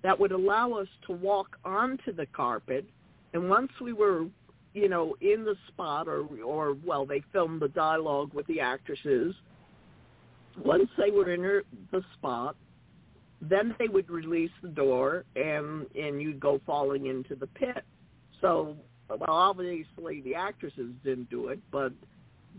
[0.03, 2.85] that would allow us to walk onto the carpet.
[3.33, 4.25] And once we were,
[4.73, 9.35] you know, in the spot or or well, they filmed the dialogue with the actresses.
[10.63, 11.41] Once they were in
[11.91, 12.55] the spot,
[13.41, 17.83] then they would release the door and and you'd go falling into the pit.
[18.41, 18.75] So
[19.09, 21.93] well obviously the actresses didn't do it, but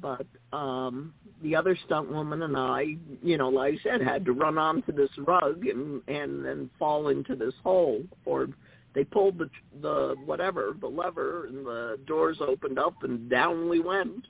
[0.00, 1.12] but um
[1.42, 4.92] the other stunt woman and I, you know, like I said, had to run onto
[4.92, 8.48] this rug and and then fall into this hole or
[8.94, 9.50] they pulled the
[9.82, 14.26] the whatever, the lever and the doors opened up and down we went.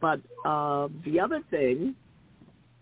[0.00, 1.94] But uh the other thing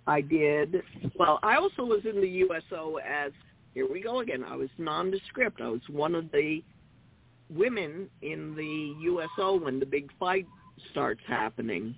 [0.07, 0.83] I did
[1.19, 3.33] well, I also was in the USO as
[3.75, 4.45] here we go again.
[4.45, 5.61] I was nondescript.
[5.61, 6.63] I was one of the
[7.51, 10.47] women in the USO when the big fight
[10.91, 11.95] starts happening.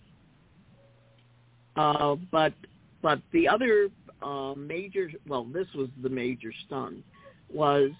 [1.76, 2.54] Uh, but
[3.02, 3.88] but the other
[4.22, 7.04] uh, major, well, this was the major stunt,
[7.52, 7.90] was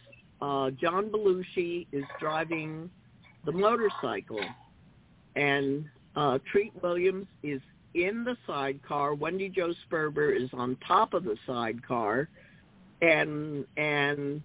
[0.41, 2.91] uh, John Belushi is driving
[3.45, 4.41] the motorcycle,
[5.37, 5.85] and
[6.17, 7.61] uh, Treat Williams is
[7.97, 9.15] in the sidecar.
[9.15, 12.29] Wendy Jo Sperber is on top of the sidecar,
[13.01, 14.43] and and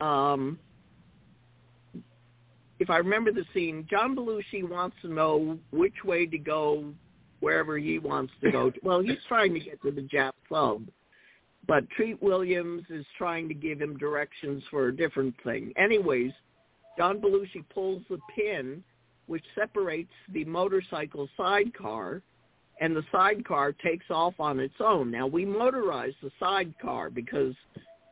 [0.00, 0.58] um,
[2.78, 6.92] if I remember the scene, John Belushi wants to know which way to go
[7.40, 8.72] wherever he wants to go.
[8.82, 10.82] Well, he's trying to get to the Jap club,
[11.66, 15.72] but Treat Williams is trying to give him directions for a different thing.
[15.76, 16.32] Anyways,
[16.96, 18.82] John Belushi pulls the pin
[19.28, 22.22] which separates the motorcycle sidecar,
[22.80, 25.10] and the sidecar takes off on its own.
[25.10, 27.54] Now we motorized the sidecar because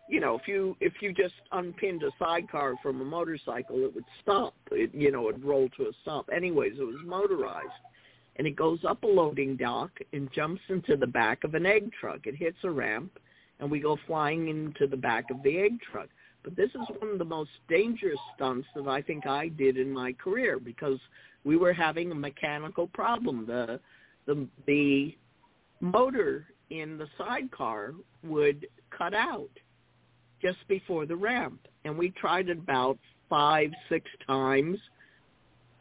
[0.08, 4.04] you know, if you if you just unpinned a sidecar from a motorcycle, it would
[4.22, 4.54] stop.
[4.70, 6.28] It, you know, it'd roll to a stop.
[6.34, 7.66] Anyways, it was motorized,
[8.36, 11.90] and it goes up a loading dock and jumps into the back of an egg
[12.00, 12.26] truck.
[12.26, 13.18] It hits a ramp,
[13.58, 16.08] and we go flying into the back of the egg truck.
[16.44, 19.92] But this is one of the most dangerous stunts that I think I did in
[19.92, 21.00] my career because
[21.42, 23.44] we were having a mechanical problem.
[23.46, 23.80] The
[24.26, 25.16] the the
[25.80, 29.50] motor in the sidecar would cut out
[30.42, 31.60] just before the ramp.
[31.84, 34.78] And we tried it about five, six times.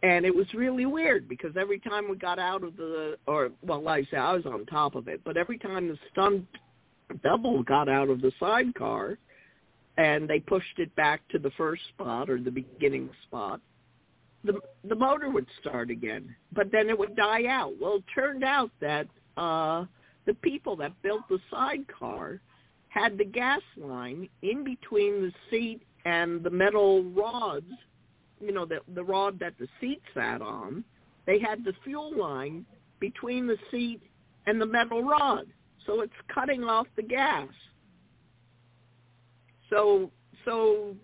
[0.03, 3.81] And it was really weird because every time we got out of the, or, well,
[3.81, 6.45] like I say, I was on top of it, but every time the stunt
[7.23, 9.17] double got out of the sidecar
[9.97, 13.61] and they pushed it back to the first spot or the beginning spot,
[14.45, 17.73] the the motor would start again, but then it would die out.
[17.79, 19.85] Well, it turned out that uh
[20.25, 22.39] the people that built the sidecar
[22.89, 27.71] had the gas line in between the seat and the metal rods,
[28.39, 30.83] you know, the the rod that the seat sat on.
[31.25, 32.65] They had the fuel line
[32.99, 34.01] between the seat
[34.45, 35.47] and the metal rod.
[35.85, 37.49] So it's cutting off the gas.
[39.69, 40.11] So
[40.45, 40.95] so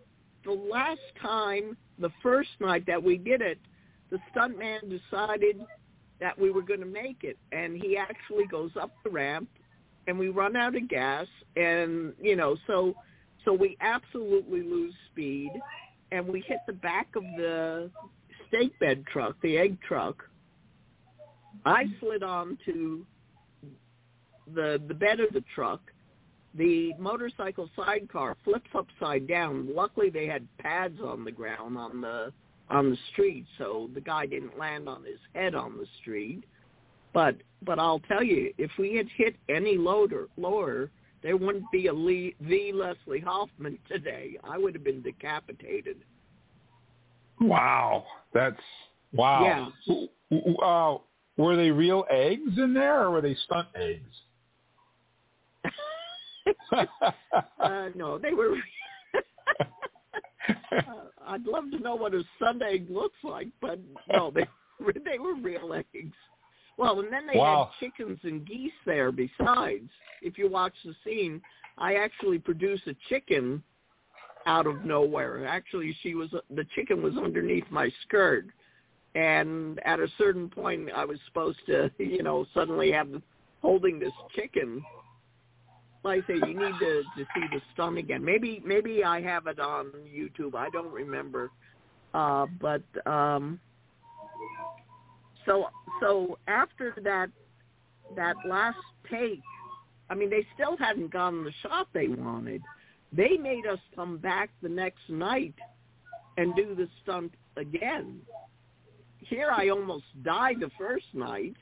[0.45, 3.59] the last time, the first night that we did it,
[4.09, 5.61] the stuntman decided
[6.19, 9.49] that we were going to make it, and he actually goes up the ramp,
[10.07, 12.93] and we run out of gas, and you know, so
[13.45, 15.51] so we absolutely lose speed,
[16.11, 17.89] and we hit the back of the
[18.47, 20.23] stake bed truck, the egg truck,
[21.65, 23.05] I slid onto
[24.53, 25.81] the the bed of the truck.
[26.55, 29.73] The motorcycle sidecar flips upside down.
[29.73, 32.33] Luckily, they had pads on the ground on the
[32.69, 36.43] on the street, so the guy didn't land on his head on the street.
[37.13, 40.89] But but I'll tell you, if we had hit any loader lower,
[41.23, 44.37] there wouldn't be a Lee, the Leslie Hoffman today.
[44.43, 45.97] I would have been decapitated.
[47.39, 48.61] Wow, that's
[49.13, 49.71] wow.
[49.81, 50.37] Yeah.
[50.63, 50.97] Uh,
[51.37, 54.15] were they real eggs in there, or were they stunt eggs?
[57.59, 58.55] uh, no, they were.
[60.71, 60.81] uh,
[61.27, 62.23] I'd love to know what a
[62.63, 63.79] egg looks like, but
[64.11, 64.47] no, they
[65.05, 66.15] they were real eggs.
[66.77, 67.69] Well, and then they wow.
[67.79, 69.89] had chickens and geese there besides.
[70.21, 71.41] If you watch the scene,
[71.77, 73.61] I actually produced a chicken
[74.45, 75.45] out of nowhere.
[75.45, 78.45] Actually, she was the chicken was underneath my skirt,
[79.15, 83.09] and at a certain point, I was supposed to, you know, suddenly have
[83.61, 84.83] holding this chicken.
[86.03, 88.23] Like I say, you need to to see the stun again.
[88.23, 90.55] Maybe maybe I have it on YouTube.
[90.55, 91.51] I don't remember,
[92.13, 93.59] uh, but um,
[95.45, 95.67] so
[95.99, 97.29] so after that
[98.15, 98.77] that last
[99.09, 99.41] take,
[100.09, 102.61] I mean, they still hadn't gotten the shot they wanted.
[103.13, 105.53] They made us come back the next night
[106.37, 108.21] and do the stunt again.
[109.19, 111.55] Here I almost died the first night,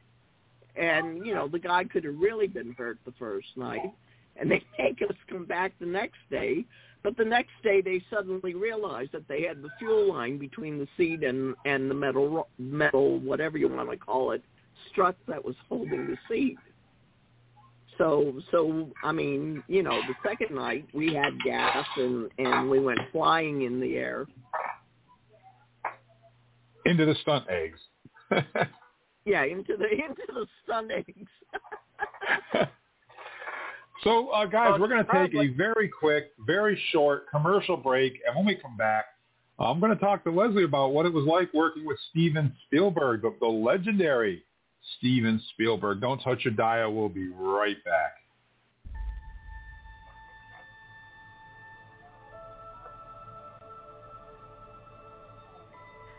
[0.76, 3.92] and you know the guy could have really been hurt the first night,
[4.40, 6.66] and they make us come back the next day.
[7.04, 10.88] But the next day they suddenly realized that they had the fuel line between the
[10.98, 14.44] seat and and the metal metal whatever you want to call it
[14.92, 16.58] strut that was holding the seat.
[17.98, 22.80] So so I mean, you know, the second night we had gas and and we
[22.80, 24.28] went flying in the air
[26.86, 27.80] into the stunt eggs.
[29.26, 32.70] yeah, into the into the stunt eggs.
[34.04, 38.36] So, uh, guys, we're going to take a very quick, very short commercial break, and
[38.36, 39.06] when we come back,
[39.60, 43.24] I'm going to talk to Leslie about what it was like working with Steven Spielberg,
[43.24, 44.44] the, the legendary
[44.98, 46.00] Steven Spielberg.
[46.00, 46.94] Don't touch your dial.
[46.94, 48.14] We'll be right back.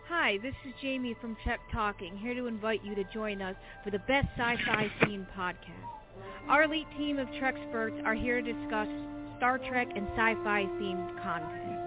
[0.09, 3.91] Hi, this is Jamie from Trek Talking, here to invite you to join us for
[3.91, 6.00] the best sci-fi themed podcast.
[6.49, 8.89] Our elite team of Treksperts are here to discuss
[9.37, 11.79] Star Trek and sci-fi themed content.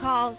[0.00, 0.36] Call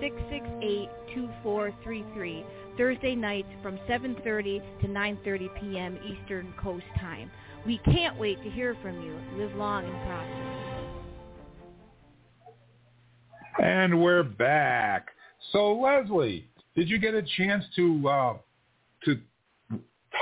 [0.00, 2.44] 646-668-2433
[2.76, 5.98] Thursday nights from 7.30 to 9.30 p.m.
[6.04, 7.30] Eastern Coast Time.
[7.64, 9.16] We can't wait to hear from you.
[9.36, 10.56] Live long and prosper.
[13.62, 15.08] And we're back.
[15.52, 18.36] So, Leslie, did you get a chance to uh,
[19.04, 19.18] to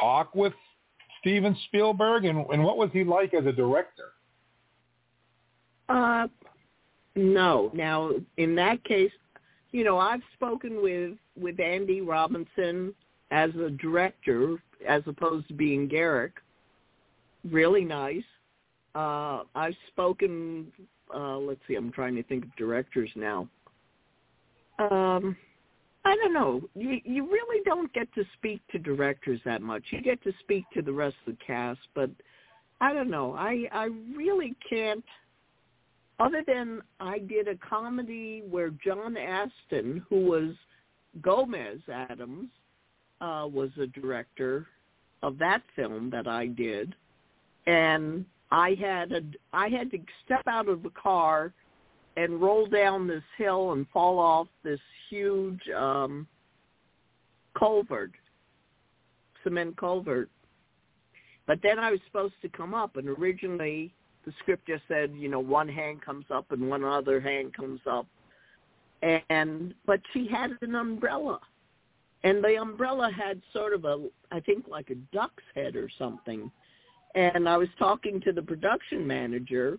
[0.01, 0.53] talk with
[1.25, 4.12] Steven Spielberg, and, and what was he like as a director?
[5.89, 6.29] Uh,
[7.16, 7.70] no.
[7.72, 9.11] Now, in that case,
[9.72, 12.95] you know, I've spoken with with Andy Robinson
[13.31, 16.33] as a director, as opposed to being Garak.
[17.51, 18.22] Really nice.
[18.95, 20.70] Uh, I've spoken.
[21.12, 21.75] Uh, let's see.
[21.75, 23.49] I'm trying to think of directors now.
[24.79, 25.37] Um,
[26.05, 26.61] I don't know.
[26.74, 29.84] You you really don't get to speak to directors that much.
[29.90, 32.11] You get to speak to the rest of the cast, but
[32.80, 33.34] I don't know.
[33.34, 35.05] I I really can't
[36.20, 40.55] other than I did a comedy where John Astin, who was
[41.22, 42.50] Gomez Addams,
[43.20, 44.66] uh, was the director
[45.22, 46.94] of that film that I did,
[47.66, 51.52] and I had a I had to step out of the car
[52.17, 56.27] and roll down this hill and fall off this huge um,
[57.59, 58.12] culvert,
[59.43, 60.31] cement culvert.
[61.47, 63.93] But then I was supposed to come up, and originally
[64.25, 67.81] the script just said, you know, one hand comes up and one other hand comes
[67.89, 68.07] up.
[69.29, 71.39] And but she had an umbrella.
[72.23, 76.51] And the umbrella had sort of a I think like a duck's head or something.
[77.15, 79.79] And I was talking to the production manager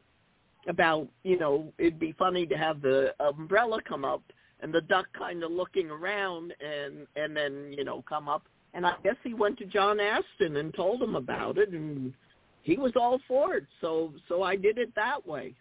[0.68, 4.24] about, you know, it'd be funny to have the umbrella come up
[4.62, 8.44] and the duck kind of looking around and and then, you know, come up.
[8.74, 12.14] And I guess he went to John Astin and told him about it and
[12.64, 13.66] he was all for it.
[13.82, 15.54] So so I did it that way.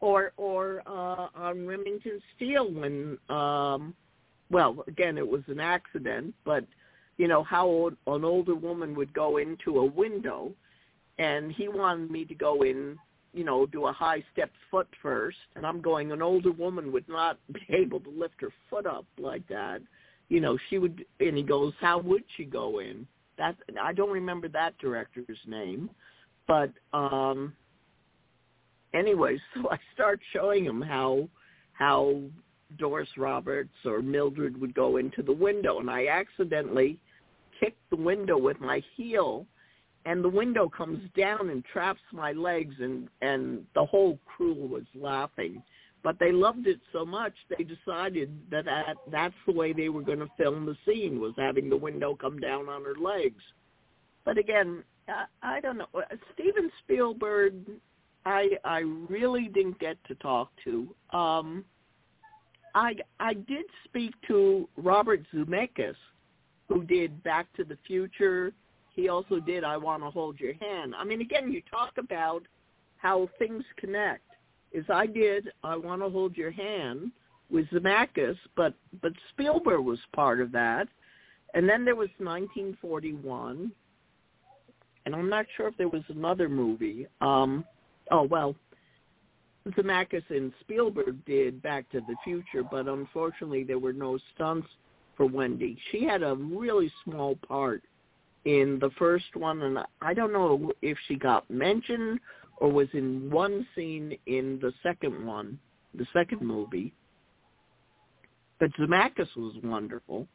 [0.00, 3.94] Or or uh on Remington Steele when um
[4.50, 6.64] well, again it was an accident, but
[7.16, 10.52] you know how an older woman would go into a window
[11.18, 12.98] and he wanted me to go in,
[13.32, 17.08] you know, do a high step foot first and I'm going an older woman would
[17.08, 19.80] not be able to lift her foot up like that.
[20.28, 23.06] you know, she would, and he goes, how would she go in?
[23.38, 25.90] That I don't remember that director's name,
[26.46, 27.54] but um
[28.94, 31.28] anyway, so I start showing him how
[31.72, 32.20] how
[32.78, 36.98] Doris Roberts or Mildred would go into the window, and I accidentally
[37.60, 39.46] kicked the window with my heel,
[40.04, 44.84] and the window comes down and traps my legs, and and the whole crew was
[44.94, 45.62] laughing.
[46.02, 50.02] But they loved it so much they decided that, that that's the way they were
[50.02, 53.42] going to film the scene was having the window come down on her legs.
[54.24, 55.86] But again, I, I don't know.
[56.34, 57.54] Steven Spielberg,
[58.26, 60.92] I I really didn't get to talk to.
[61.16, 61.64] Um,
[62.74, 65.94] I I did speak to Robert Zemeckis,
[66.68, 68.52] who did Back to the Future.
[68.92, 70.94] He also did I Want to Hold Your Hand.
[70.96, 72.42] I mean, again, you talk about
[72.98, 74.22] how things connect
[74.72, 77.12] is I did I Want to Hold Your Hand
[77.50, 80.88] with Zemeckis, but but Spielberg was part of that.
[81.54, 83.70] And then there was 1941,
[85.04, 87.06] and I'm not sure if there was another movie.
[87.20, 87.64] Um,
[88.10, 88.54] oh well,
[89.68, 94.68] Zemeckis and Spielberg did Back to the Future, but unfortunately there were no stunts
[95.16, 95.78] for Wendy.
[95.90, 97.82] She had a really small part
[98.44, 102.20] in the first one, and I don't know if she got mentioned
[102.58, 105.58] or was in one scene in the second one,
[105.94, 106.92] the second movie.
[108.58, 110.28] But Zemeckis was wonderful.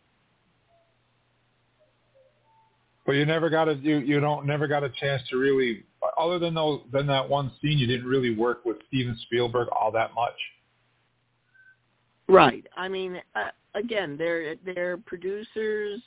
[3.05, 5.85] But you never got a you you don't never got a chance to really
[6.17, 9.91] other than those than that one scene you didn't really work with Steven Spielberg all
[9.93, 10.33] that much.
[12.27, 12.67] Right.
[12.75, 16.01] I mean, uh, again, they're they're producers,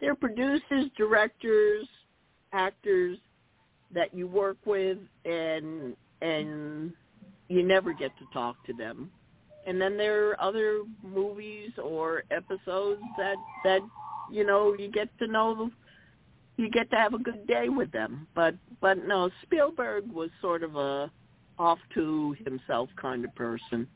[0.00, 1.86] they're producers, directors,
[2.52, 3.18] actors
[3.92, 6.92] that you work with and and
[7.48, 9.10] you never get to talk to them.
[9.66, 13.80] And then there are other movies or episodes that that
[14.30, 15.70] you know you get to know
[16.56, 18.26] you get to have a good day with them.
[18.34, 21.10] But but no, Spielberg was sort of a
[21.58, 23.86] off to himself kind of person.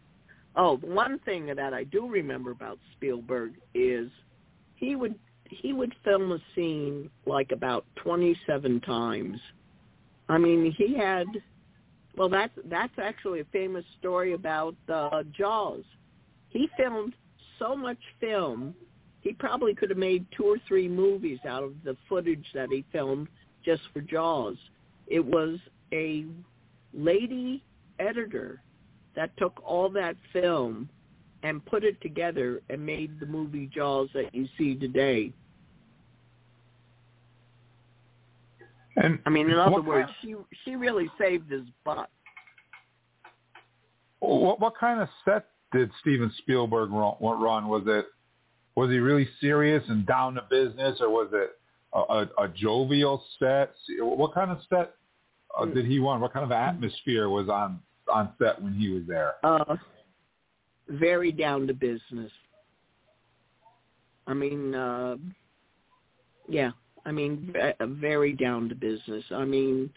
[0.56, 4.10] Oh, one thing that I do remember about Spielberg is
[4.74, 5.14] he would
[5.60, 9.38] he would film a scene like about 27 times
[10.28, 11.26] I mean, he had.
[12.16, 15.84] Well, that's that's actually a famous story about uh, Jaws.
[16.48, 17.14] He filmed
[17.58, 18.74] so much film,
[19.20, 22.84] he probably could have made two or three movies out of the footage that he
[22.92, 23.28] filmed
[23.64, 24.56] just for Jaws.
[25.06, 25.58] It was
[25.92, 26.26] a
[26.92, 27.62] lady
[27.98, 28.60] editor
[29.14, 30.88] that took all that film
[31.42, 35.32] and put it together and made the movie Jaws that you see today.
[38.96, 40.34] And I mean, in other words, kind, she
[40.64, 42.10] she really saved his butt.
[44.20, 47.14] what what kind of set did Steven Spielberg run?
[47.20, 47.68] run?
[47.68, 48.06] Was it
[48.74, 51.58] was he really serious and down to business, or was it
[51.92, 53.72] a, a, a jovial set?
[53.98, 54.94] What kind of set
[55.58, 56.20] uh, did he run?
[56.20, 57.80] What kind of atmosphere was on
[58.12, 59.34] on set when he was there?
[59.42, 59.76] Uh,
[60.88, 62.30] very down to business.
[64.26, 65.16] I mean, uh,
[66.48, 66.70] yeah,
[67.04, 69.24] I mean, very down to business.
[69.32, 69.90] I mean,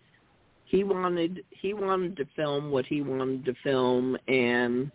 [0.65, 4.91] he wanted he wanted to film what he wanted to film, and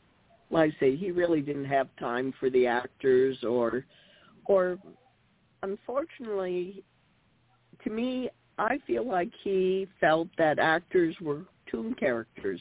[0.50, 3.84] like I say, he really didn't have time for the actors or
[4.46, 4.78] or
[5.62, 6.82] unfortunately,
[7.84, 12.61] to me, I feel like he felt that actors were tomb characters.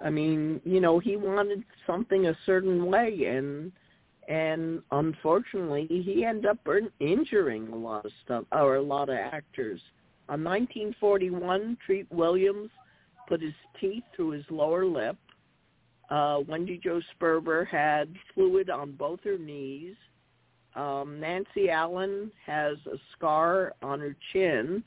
[0.00, 3.72] I mean, you know, he wanted something a certain way, and
[4.28, 6.58] and unfortunately, he ended up
[7.00, 9.80] injuring a lot of stuff or a lot of actors.
[10.28, 12.70] On 1941, Treat Williams
[13.28, 15.16] put his teeth through his lower lip.
[16.10, 19.96] Uh, Wendy Jo Sperber had fluid on both her knees.
[20.76, 24.84] Um, Nancy Allen has a scar on her chin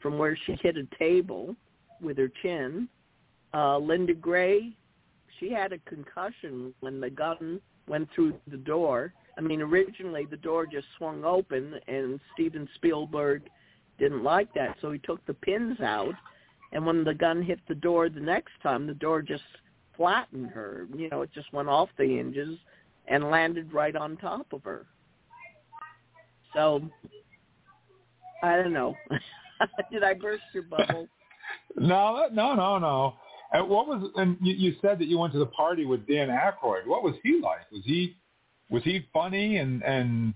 [0.00, 1.54] from where she hit a table
[2.00, 2.88] with her chin.
[3.52, 4.72] Uh, Linda Gray,
[5.38, 9.12] she had a concussion when the gun went through the door.
[9.38, 13.42] I mean, originally the door just swung open, and Steven Spielberg
[13.98, 16.14] didn't like that, so he took the pins out.
[16.72, 19.42] And when the gun hit the door the next time, the door just
[19.96, 20.86] flattened her.
[20.94, 22.58] You know, it just went off the hinges
[23.08, 24.86] and landed right on top of her.
[26.54, 26.82] So,
[28.42, 28.94] I don't know.
[29.92, 31.08] Did I burst your bubble?
[31.76, 33.14] no, no, no, no.
[33.52, 36.28] And what was and you, you said that you went to the party with Dan
[36.28, 36.86] Aykroyd.
[36.86, 37.70] What was he like?
[37.70, 38.16] Was he
[38.70, 40.34] was he funny and and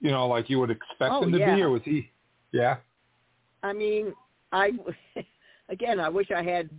[0.00, 1.54] you know like you would expect oh, him to yeah.
[1.54, 2.10] be, or was he?
[2.52, 2.76] Yeah.
[3.62, 4.12] I mean,
[4.52, 4.72] I
[5.68, 6.70] again, I wish I had.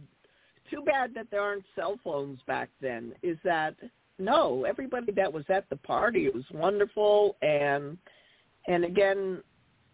[0.71, 3.13] Too bad that there aren't cell phones back then.
[3.21, 3.75] Is that
[4.17, 7.35] no, everybody that was at the party, it was wonderful.
[7.43, 7.99] And
[8.67, 9.43] and again,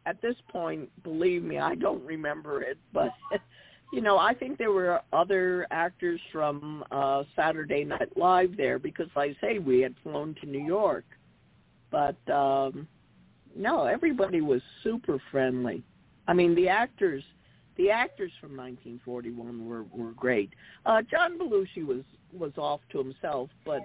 [0.05, 3.12] at this point, believe me, I don't remember it, but
[3.91, 9.07] you know, I think there were other actors from uh Saturday Night Live there because,
[9.15, 11.05] like I say, we had flown to New York.
[11.91, 12.87] But um
[13.55, 15.83] no, everybody was super friendly.
[16.27, 17.23] I mean, the actors,
[17.77, 20.51] the actors from 1941 were were great.
[20.85, 23.81] Uh John Belushi was was off to himself, but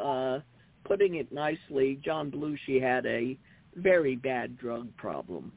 [0.00, 0.40] uh
[0.84, 3.38] putting it nicely, John Belushi had a
[3.76, 5.52] very bad drug problem.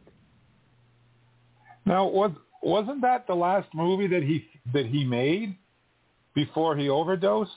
[1.86, 2.32] Now, was
[2.62, 5.58] wasn't that the last movie that he that he made
[6.36, 7.52] before he overdosed?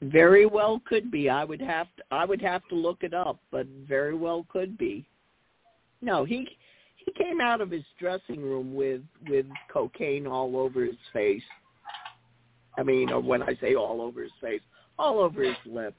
[0.00, 1.28] Very well could be.
[1.30, 4.76] I would have to I would have to look it up, but very well could
[4.76, 5.06] be.
[6.00, 6.48] No, he
[6.96, 11.42] he came out of his dressing room with with cocaine all over his face.
[12.78, 14.62] I mean, or when I say all over his face,
[14.98, 15.94] all over his lip.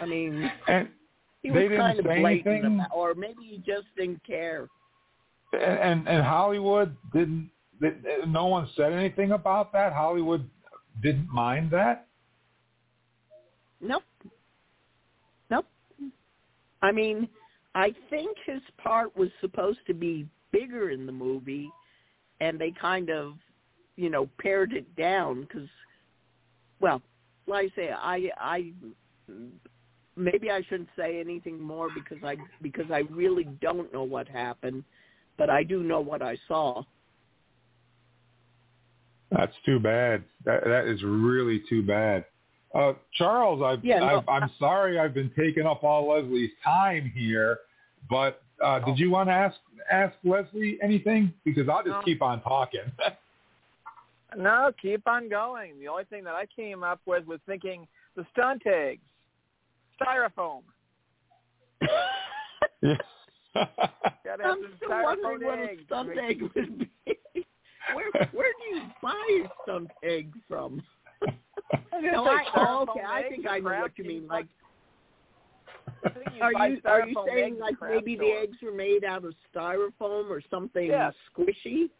[0.00, 0.88] I mean, and
[1.42, 4.68] he was kind of blatant about, or maybe he just didn't care.
[5.62, 7.50] And and Hollywood didn't.
[8.26, 9.92] No one said anything about that.
[9.92, 10.48] Hollywood
[11.02, 12.06] didn't mind that.
[13.80, 14.04] Nope.
[15.50, 15.66] Nope.
[16.82, 17.28] I mean,
[17.74, 21.68] I think his part was supposed to be bigger in the movie,
[22.40, 23.34] and they kind of,
[23.96, 25.68] you know, pared it down because,
[26.80, 27.02] well,
[27.46, 28.72] like I say, I, I,
[30.16, 34.84] maybe I shouldn't say anything more because I because I really don't know what happened,
[35.36, 36.82] but I do know what I saw.
[39.30, 40.22] That's too bad.
[40.44, 42.24] That that is really too bad.
[42.74, 47.10] Uh, Charles, I've, Yeah, no, I've, I'm sorry I've been taking up all Leslie's time
[47.14, 47.58] here,
[48.10, 49.56] but uh, did you want to ask
[49.90, 51.32] ask Leslie anything?
[51.44, 52.02] Because I'll just No.
[52.02, 52.80] keep on talking.
[54.36, 55.78] No, keep on going.
[55.78, 59.00] The only thing that I came up with was thinking the stunt eggs,
[60.00, 60.62] styrofoam.
[62.82, 62.96] Yeah.
[63.54, 65.82] Gotta I'm still wondering what a eggs.
[65.86, 66.90] stunt Make- egg would be.
[67.94, 70.82] Where where do you buy a stunt egg from?
[72.00, 74.26] no, I, oh, okay, I think I know what you mean.
[74.26, 74.46] Like,
[76.34, 79.24] you are you are you saying like at craft maybe the eggs were made out
[79.24, 81.12] of styrofoam or something Yes.
[81.36, 81.90] squishy?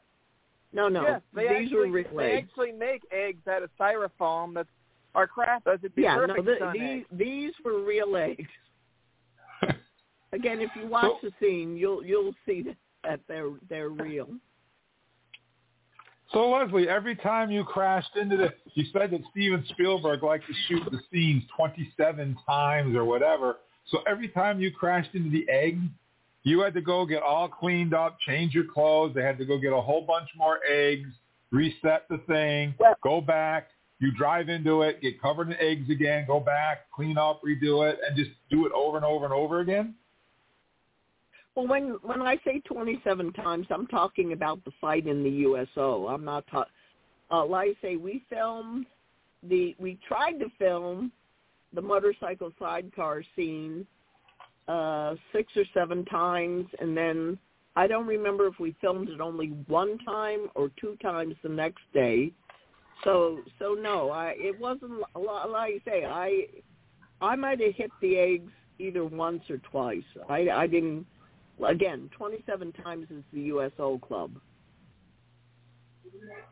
[0.72, 2.48] No, no, Yes, they these actually, were real they eggs.
[2.50, 4.66] actually make eggs out of styrofoam that
[5.14, 5.66] are craft.
[5.66, 7.06] Those would be Yeah, no, perfect the, stunt these eggs.
[7.12, 8.48] these were real eggs.
[10.34, 12.62] Again, if you watch So- the scene, you'll you'll see
[13.04, 14.28] that, they're they're real.
[16.32, 20.52] so Leslie, every time you crashed into the, you said that Steven Spielberg liked to
[20.66, 23.58] shoot the scenes 27 times or whatever.
[23.86, 25.78] So every time you crashed into the egg,
[26.42, 29.14] you had to go get all cleaned up, change your clothes.
[29.14, 31.08] They had to go get a whole bunch more eggs,
[31.52, 33.68] reset the thing, Well- go back.
[34.00, 38.00] You drive into it, get covered in eggs again, go back, clean up, redo it,
[38.06, 39.94] and just do it over and over and over again.
[41.54, 46.08] Well, when when I say 27 times, I'm talking about the fight in the USO.
[46.08, 46.72] I'm not talking.
[47.30, 48.86] Uh, like I say, we filmed
[49.42, 49.74] the.
[49.78, 51.12] We tried to film
[51.72, 53.86] the motorcycle sidecar scene
[54.68, 57.38] uh, six or seven times, and then
[57.76, 61.82] I don't remember if we filmed it only one time or two times the next
[61.92, 62.32] day.
[63.02, 65.00] So so no, I it wasn't.
[65.14, 66.46] Like I say, I
[67.20, 70.04] I might have hit the eggs either once or twice.
[70.28, 71.06] I I didn't.
[71.62, 74.32] Again, 27 times is the USO club.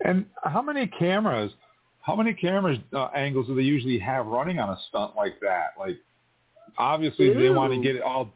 [0.05, 1.53] And how many cameras,
[2.00, 5.74] how many cameras uh, angles do they usually have running on a stunt like that?
[5.78, 5.96] Like,
[6.78, 8.32] obviously they want to get it all,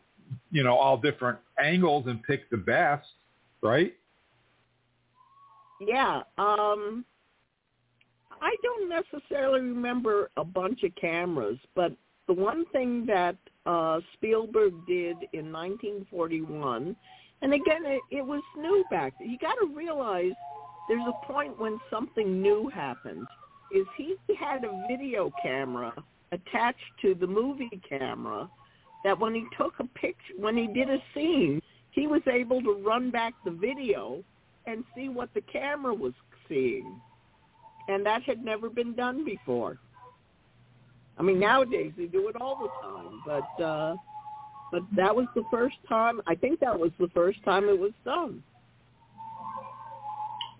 [0.50, 3.06] you know, all different angles and pick the best,
[3.62, 3.94] right?
[5.80, 6.22] Yeah.
[6.38, 7.04] Um
[8.40, 11.92] I don't necessarily remember a bunch of cameras, but
[12.26, 13.36] the one thing that
[13.66, 16.96] uh Spielberg did in 1941,
[17.42, 19.30] and again it, it was new back then.
[19.30, 20.32] You got to realize
[20.88, 23.26] there's a point when something new happens.
[23.72, 25.92] Is he had a video camera
[26.32, 28.48] attached to the movie camera
[29.04, 31.60] that when he took a picture, when he did a scene,
[31.90, 34.22] he was able to run back the video
[34.66, 36.12] and see what the camera was
[36.48, 37.00] seeing.
[37.88, 39.78] And that had never been done before.
[41.18, 43.96] I mean, nowadays they do it all the time, but uh
[44.72, 46.20] but that was the first time.
[46.26, 48.42] I think that was the first time it was done.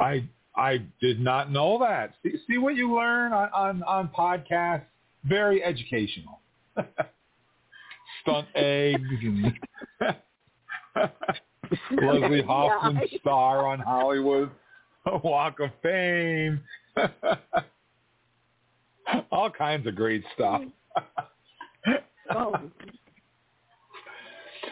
[0.00, 2.14] I I did not know that.
[2.22, 4.84] See, see what you learn on on, on podcasts.
[5.24, 6.40] Very educational.
[8.22, 9.52] Stunt eggs and
[11.90, 14.50] Leslie Hoffman Yeah, star on Hollywood
[15.24, 16.60] Walk of Fame.
[19.32, 20.62] All kinds of great stuff.
[22.34, 22.54] oh.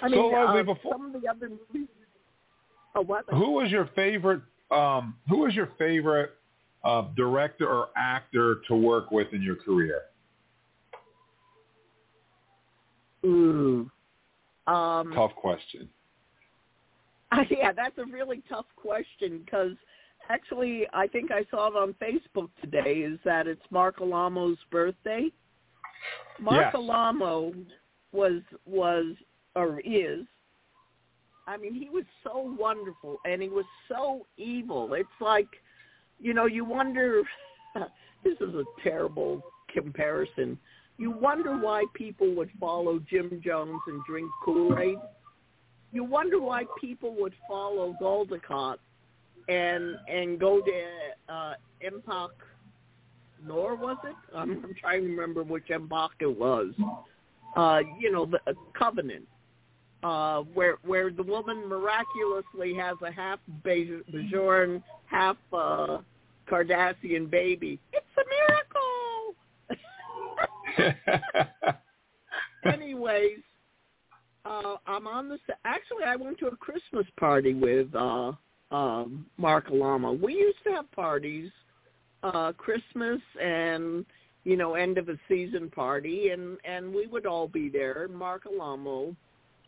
[0.03, 1.89] I mean, so Leslie, uh, before, some of the other movies.
[2.97, 4.43] Oh, who was your favorite?
[4.71, 6.33] Um, who was your favorite
[6.85, 10.03] uh, director or actor to work with in your career?
[13.25, 13.91] Ooh.
[14.67, 15.89] Um, Tough question.
[17.51, 19.73] yeah, that's a really tough question because
[20.29, 23.01] actually, I think I saw it on Facebook today.
[23.01, 25.31] Is that it's Marc Alaimo's birthday?
[26.41, 26.75] Marc Yes.
[26.75, 27.55] Alaimo
[28.13, 29.15] was was
[29.55, 30.27] or is.
[31.47, 34.95] I mean, he was so wonderful and he was so evil.
[34.95, 35.49] It's like,
[36.19, 37.23] you know, you wonder.
[38.25, 40.59] this is a terrible comparison.
[40.97, 44.97] You wonder why people would follow Jim Jones and drink Kool-Aid.
[45.93, 48.77] You wonder why people would follow Gul Dukat
[49.49, 52.31] and and go to uh Empok
[53.47, 54.17] Nor was it?
[54.35, 56.73] I'm, I'm trying to remember which Empok it was.
[57.57, 59.27] Uh, you know, the uh, Covenant,
[60.03, 65.99] uh, where where the woman miraculously has a half Baj- Bajoran, half uh,
[66.51, 67.79] Cardassian baby.
[67.93, 69.35] It's a miracle.
[72.73, 73.39] Anyways,
[74.45, 75.39] uh, I'm on the.
[75.65, 78.33] Actually, I went to a Christmas party with uh,
[78.75, 80.21] um, Marc Alaimo.
[80.21, 81.51] We used to have parties,
[82.25, 84.05] uh, Christmas and
[84.43, 88.05] you know end of a season party, and and we would all be there.
[88.05, 89.15] And Marc Alaimo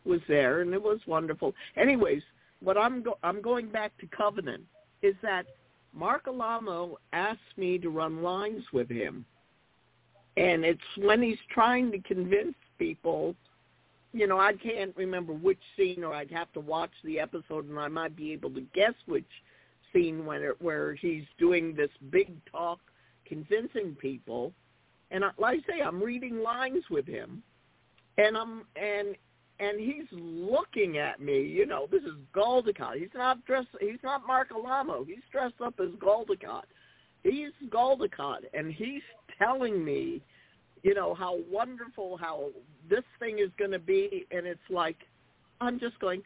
[0.05, 1.53] was there, and it was wonderful.
[1.77, 2.21] Anyways,
[2.61, 4.63] what I'm go- I'm going back to Covenant
[5.01, 5.45] is that
[5.93, 9.25] Marc Alaimo asked me to run lines with him,
[10.35, 13.35] and it's when he's trying to convince people
[14.17, 17.79] you know, I can't remember which scene, or I'd have to watch the episode, and
[17.79, 19.27] I might be able to guess which
[19.93, 22.79] scene when it, where he's doing this big talk,
[23.25, 24.53] convincing people.
[25.11, 27.43] And I, like I say, I'm reading lines with him,
[28.17, 29.15] and I'm and
[29.59, 31.41] and he's looking at me.
[31.41, 32.99] You know, this is Gul Dukat.
[32.99, 33.69] He's not dressed.
[33.79, 35.05] He's not Marc Alaimo.
[35.05, 36.63] He's dressed up as Gul Dukat.
[37.23, 39.01] He's Gul Dukat, and he's
[39.37, 40.21] telling me
[40.83, 42.49] you know, how wonderful, how
[42.89, 44.25] this thing is going to be.
[44.31, 44.97] And it's like,
[45.61, 46.21] I'm just going,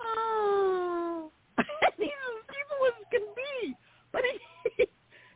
[0.00, 1.30] oh.
[1.58, 1.64] as
[1.98, 3.74] evil as can be.
[4.12, 4.22] But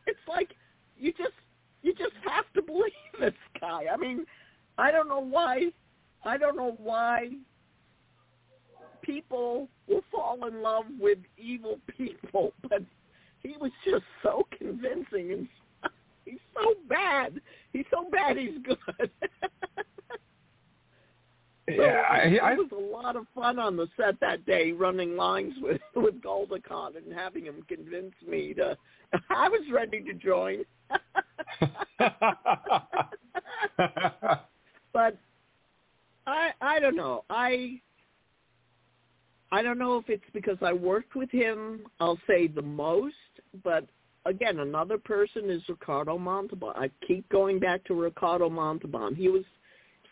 [0.07, 0.51] it's like,
[0.99, 1.35] you just,
[1.83, 3.85] you just have to believe this guy.
[3.93, 4.27] I mean,
[4.79, 5.71] I don't know why,
[6.25, 7.31] I don't know why
[9.03, 12.83] people will fall in love with evil people, but
[13.43, 15.49] he was just so convincing and
[16.27, 17.41] he's so bad.
[17.73, 18.37] He's so bad.
[18.37, 19.11] He's good.
[21.69, 24.71] So Yeah, I, it I, was a lot of fun on the set that day,
[24.71, 28.77] running lines with with Gul Dukat and having him convince me to.
[29.31, 30.65] I was ready to join,
[34.93, 35.19] but
[36.25, 37.25] I I don't know.
[37.31, 37.81] I
[39.51, 41.81] I don't know if it's because I worked with him.
[41.99, 43.15] I'll say the most,
[43.65, 43.87] but
[44.27, 46.73] again, another person is Ricardo Montalban.
[46.77, 49.15] I keep going back to Ricardo Montalban.
[49.15, 49.45] He was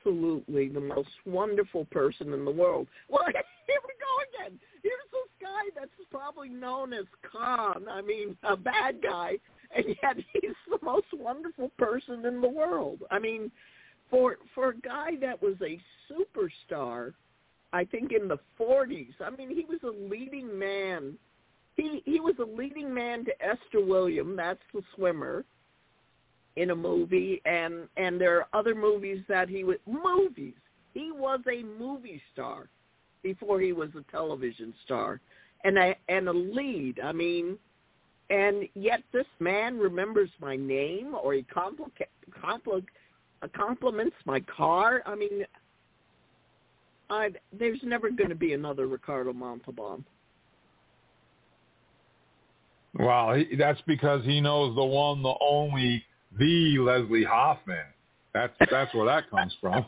[0.04, 2.86] absolutely the most wonderful person in the world.
[3.08, 4.58] Well, here we go again.
[4.82, 7.86] Here's this guy that's probably known as Khan.
[7.90, 9.38] I mean, a bad guy,
[9.74, 13.00] and yet he's the most wonderful person in the world.
[13.10, 13.50] I mean,
[14.10, 15.80] for for a guy that was a
[16.12, 17.14] superstar,
[17.72, 19.14] I think in the 40s.
[19.20, 21.14] I mean, he was a leading man
[21.76, 25.44] he he was a leading man to Esther William, that's the swimmer,
[26.56, 30.54] in a movie, and and there are other movies that he was movies.
[30.92, 32.68] He was a movie star
[33.22, 35.20] before he was a television star,
[35.64, 37.00] and a and a lead.
[37.00, 37.58] I mean,
[38.30, 42.86] and yet this man remembers my name, or he complica- compli-
[43.54, 45.02] compliments my car.
[45.06, 45.44] I mean,
[47.10, 50.04] I there's never going to be another Ricardo Montalban.
[52.98, 56.02] Well, he, that's because he knows the one, the only,
[56.38, 57.76] the Leslie Hoffman.
[58.32, 59.86] That's that's where that comes from.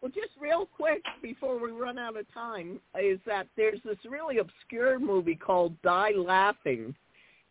[0.00, 4.38] Well, just real quick before we run out of time, is that there's this really
[4.38, 6.94] obscure movie called Die Laughing,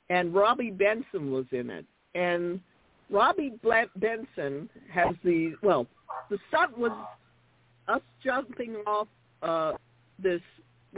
[0.09, 1.85] and Robby Benson was in it.
[2.15, 2.61] And
[3.09, 3.53] Robby
[3.97, 5.87] Benson has the well,
[6.29, 6.91] the stunt was
[7.87, 9.07] us jumping off
[9.41, 9.73] uh,
[10.17, 10.41] this.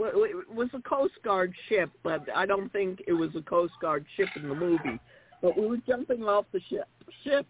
[0.02, 4.04] It was a Coast Guard ship, but I don't think it was a Coast Guard
[4.16, 4.98] ship in the movie.
[5.42, 6.88] But we were jumping off the ship,
[7.24, 7.46] ship,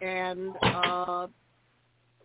[0.00, 1.26] and uh,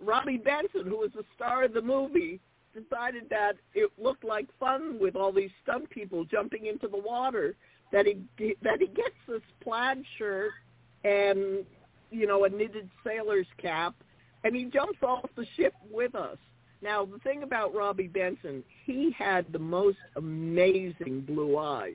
[0.02, 2.40] Robby Benson, who was the star of the movie,
[2.74, 7.56] decided that it looked like fun with all these stunt people jumping into the water.
[7.92, 10.52] that he that he gets this plaid shirt
[11.04, 11.66] and
[12.12, 13.96] you know a knitted sailor's cap,
[14.44, 16.38] and he jumps off the ship with us.
[16.82, 21.94] Now the thing about Robby Benson, he had the most amazing blue eyes.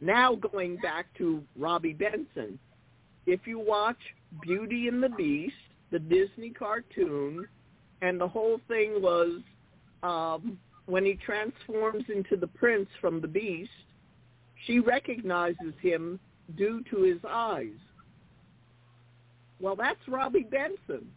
[0.00, 2.58] Now going back to Robby Benson,
[3.26, 3.98] if you watch
[4.42, 5.54] Beauty and the Beast,
[5.90, 7.46] the Disney cartoon,
[8.02, 9.40] and the whole thing was
[10.02, 13.70] um, when he transforms into the prince from the beast,
[14.66, 16.20] she recognizes him
[16.56, 17.78] due to his eyes.
[19.60, 21.08] Well, that's Robby Benson.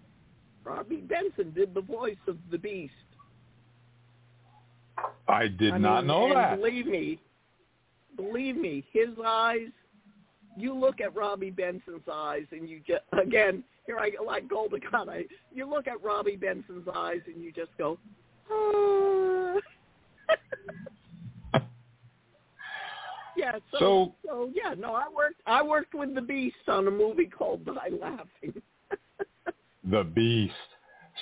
[0.70, 2.94] Robby Benson did the voice of the beast.
[5.28, 6.58] I did I not mean, know that.
[6.60, 7.20] Believe me,
[8.16, 9.70] believe me, his eyes.
[10.58, 15.26] You look at Robby Benson's eyes, and you just again here I like Golden I
[15.54, 17.98] You look at Robby Benson's eyes, and you just go,
[18.52, 19.56] ah.
[23.38, 23.54] yeah.
[23.72, 25.42] So, So- so yeah, no, I worked.
[25.48, 28.62] I worked with the Beast on a movie called Die Laughing.
[29.84, 30.54] The Beast.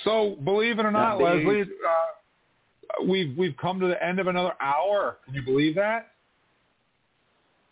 [0.04, 4.54] So believe it or not, Leslie, uh, we've we've come to the end of another
[4.60, 5.18] hour.
[5.24, 6.12] Can you believe that?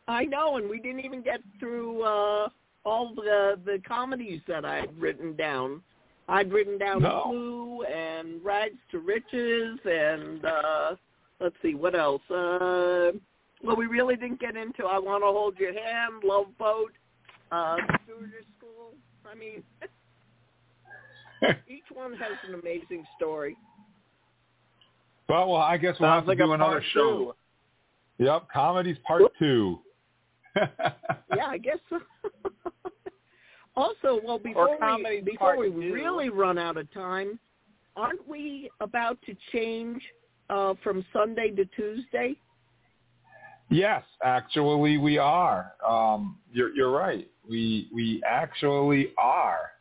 [0.09, 2.49] I know, and we didn't even get through uh,
[2.85, 5.83] all the the comedies that I had written down.
[6.29, 7.23] I'd written down No.
[7.23, 10.97] Clue and Rags to Riches, and uh,
[11.41, 12.23] let's see what else.
[12.31, 13.13] Uh,
[13.63, 16.93] well, we really didn't get into I Want to Hold Your Hand, Love Boat,
[17.53, 18.93] uh, Stewardess School.
[19.25, 19.63] I mean,
[21.69, 23.57] each one has an amazing story.
[25.29, 27.35] Well, well, I guess we'll have to like do another show.
[28.19, 28.25] two.
[28.25, 29.81] Yep, comedies part two.
[30.57, 32.01] yeah, I guess so.
[33.77, 35.93] also, well, before we before we two.
[35.93, 37.39] really run out of time,
[37.97, 40.01] aren't we about to change
[40.49, 42.37] uh, from Sunday to Tuesday?
[43.69, 45.73] Yes, actually, we are.
[45.87, 47.29] Um, you're you're right.
[47.49, 49.73] We we actually are.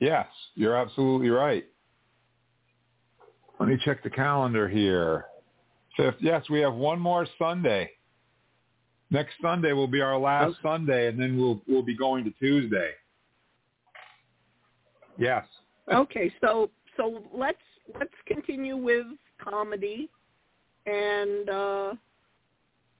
[0.00, 1.64] Yes, you're absolutely right.
[3.58, 5.26] Let me check the calendar here.
[5.96, 6.16] Fifth.
[6.20, 7.90] Yes, we have one more Sunday.
[9.10, 10.58] Next Sunday will be our last Okay.
[10.62, 12.90] Sunday, and then we'll we'll be going to Tuesday.
[15.16, 15.44] Yes.
[15.92, 17.58] Okay, so so let's
[17.98, 19.06] let's continue with
[19.42, 20.08] comedy,
[20.86, 21.94] and uh,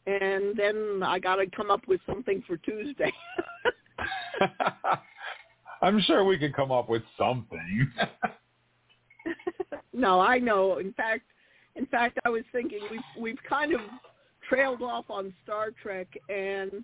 [0.07, 3.13] and then I got to come up with something for Tuesday.
[5.81, 7.91] I'm sure we could come up with something.
[9.93, 10.79] no, I know.
[10.79, 11.25] In fact,
[11.77, 13.81] in fact, I was thinking we've we've kind of
[14.49, 16.83] trailed off on Star Trek, and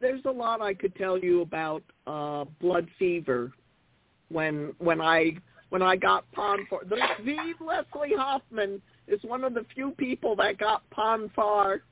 [0.00, 3.52] there's a lot I could tell you about uh, Blood Fever.
[4.28, 5.36] When when I
[5.70, 10.36] when I got Pon farr, the Vive Leslie Hoffman is one of the few people
[10.36, 11.82] that got Pon farr.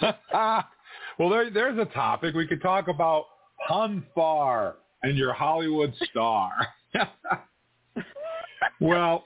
[0.02, 3.24] well, there, there's a topic we could talk about
[3.68, 6.50] Hunfar and your Hollywood star.
[8.80, 9.24] well,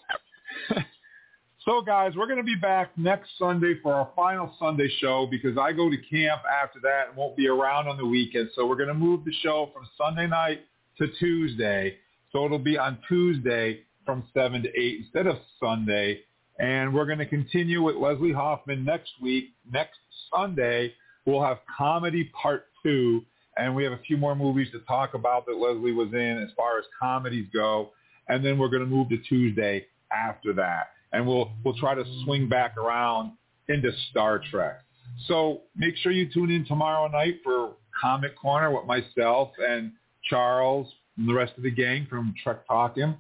[1.64, 5.56] so guys, we're going to be back next Sunday for our final Sunday show because
[5.58, 8.50] I go to camp after that and won't be around on the weekend.
[8.54, 10.60] So we're going to move the show from Sunday night
[10.98, 11.96] to Tuesday.
[12.32, 16.20] So it'll be on Tuesday from 7 to 8 instead of Sunday.
[16.58, 19.52] And we're going to continue with Leslie Hoffman next week.
[19.70, 19.98] Next
[20.34, 20.92] Sunday,
[21.24, 23.22] we'll have comedy part two.
[23.60, 26.48] And we have a few more movies to talk about that Leslie was in as
[26.56, 27.90] far as comedies go.
[28.28, 30.90] And then we're going to move to Tuesday after that.
[31.12, 33.32] And we'll, we'll try to swing back around
[33.68, 34.80] into Star Trek.
[35.26, 39.92] So make sure you tune in tomorrow night for Comic Corner with myself and
[40.24, 43.16] Charles and the rest of the gang from Trek Talking.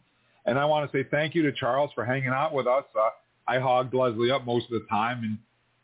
[0.46, 2.84] And I want to say thank you to Charles for hanging out with us.
[2.96, 3.10] Uh,
[3.46, 5.38] I hogged Leslie up most of the time, and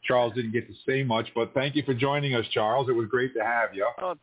[0.05, 1.27] Charles didn't get to say much.
[1.35, 2.89] But thank you for joining us, Charles.
[2.89, 3.87] It was great to have you.
[4.01, 4.15] Oh,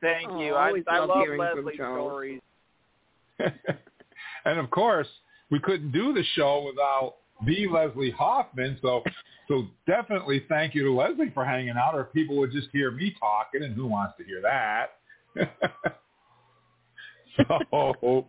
[0.00, 0.54] thank Oh, you.
[0.54, 2.40] I I, I love love hearing from Leslie's stories.
[4.44, 5.08] and of course,
[5.50, 7.14] we couldn't do the show without
[7.46, 8.78] the Leslie Hoffman.
[8.82, 9.02] So,
[9.48, 13.14] so definitely thank you to Leslie for hanging out, or people would just hear me
[13.18, 14.96] talking, and who wants to hear that?
[17.36, 18.26] so,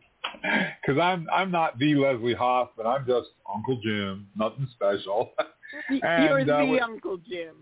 [0.81, 5.31] because I'm I'm not the Leslie Hoffman, I'm just Uncle Jim, nothing special.
[5.89, 7.55] And, You're uh, the with- Uncle Jim.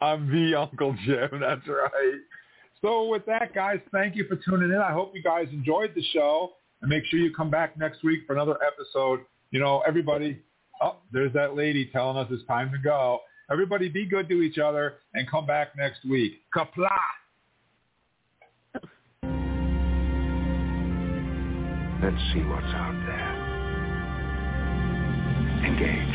[0.00, 1.28] I'm the Uncle Jim.
[1.40, 2.20] That's right.
[2.84, 4.76] So with that, guys, thank you for tuning in.
[4.76, 8.26] I hope you guys enjoyed the show, and make sure you come back next week
[8.26, 9.20] for another episode.
[9.52, 10.42] You know, everybody.
[10.82, 13.20] Oh, there's that lady telling us it's time to go.
[13.50, 16.42] Everybody, be good to each other and come back next week.
[16.54, 16.90] Qapla'.
[22.02, 23.32] Let's see what's out there.
[25.64, 26.14] Engage.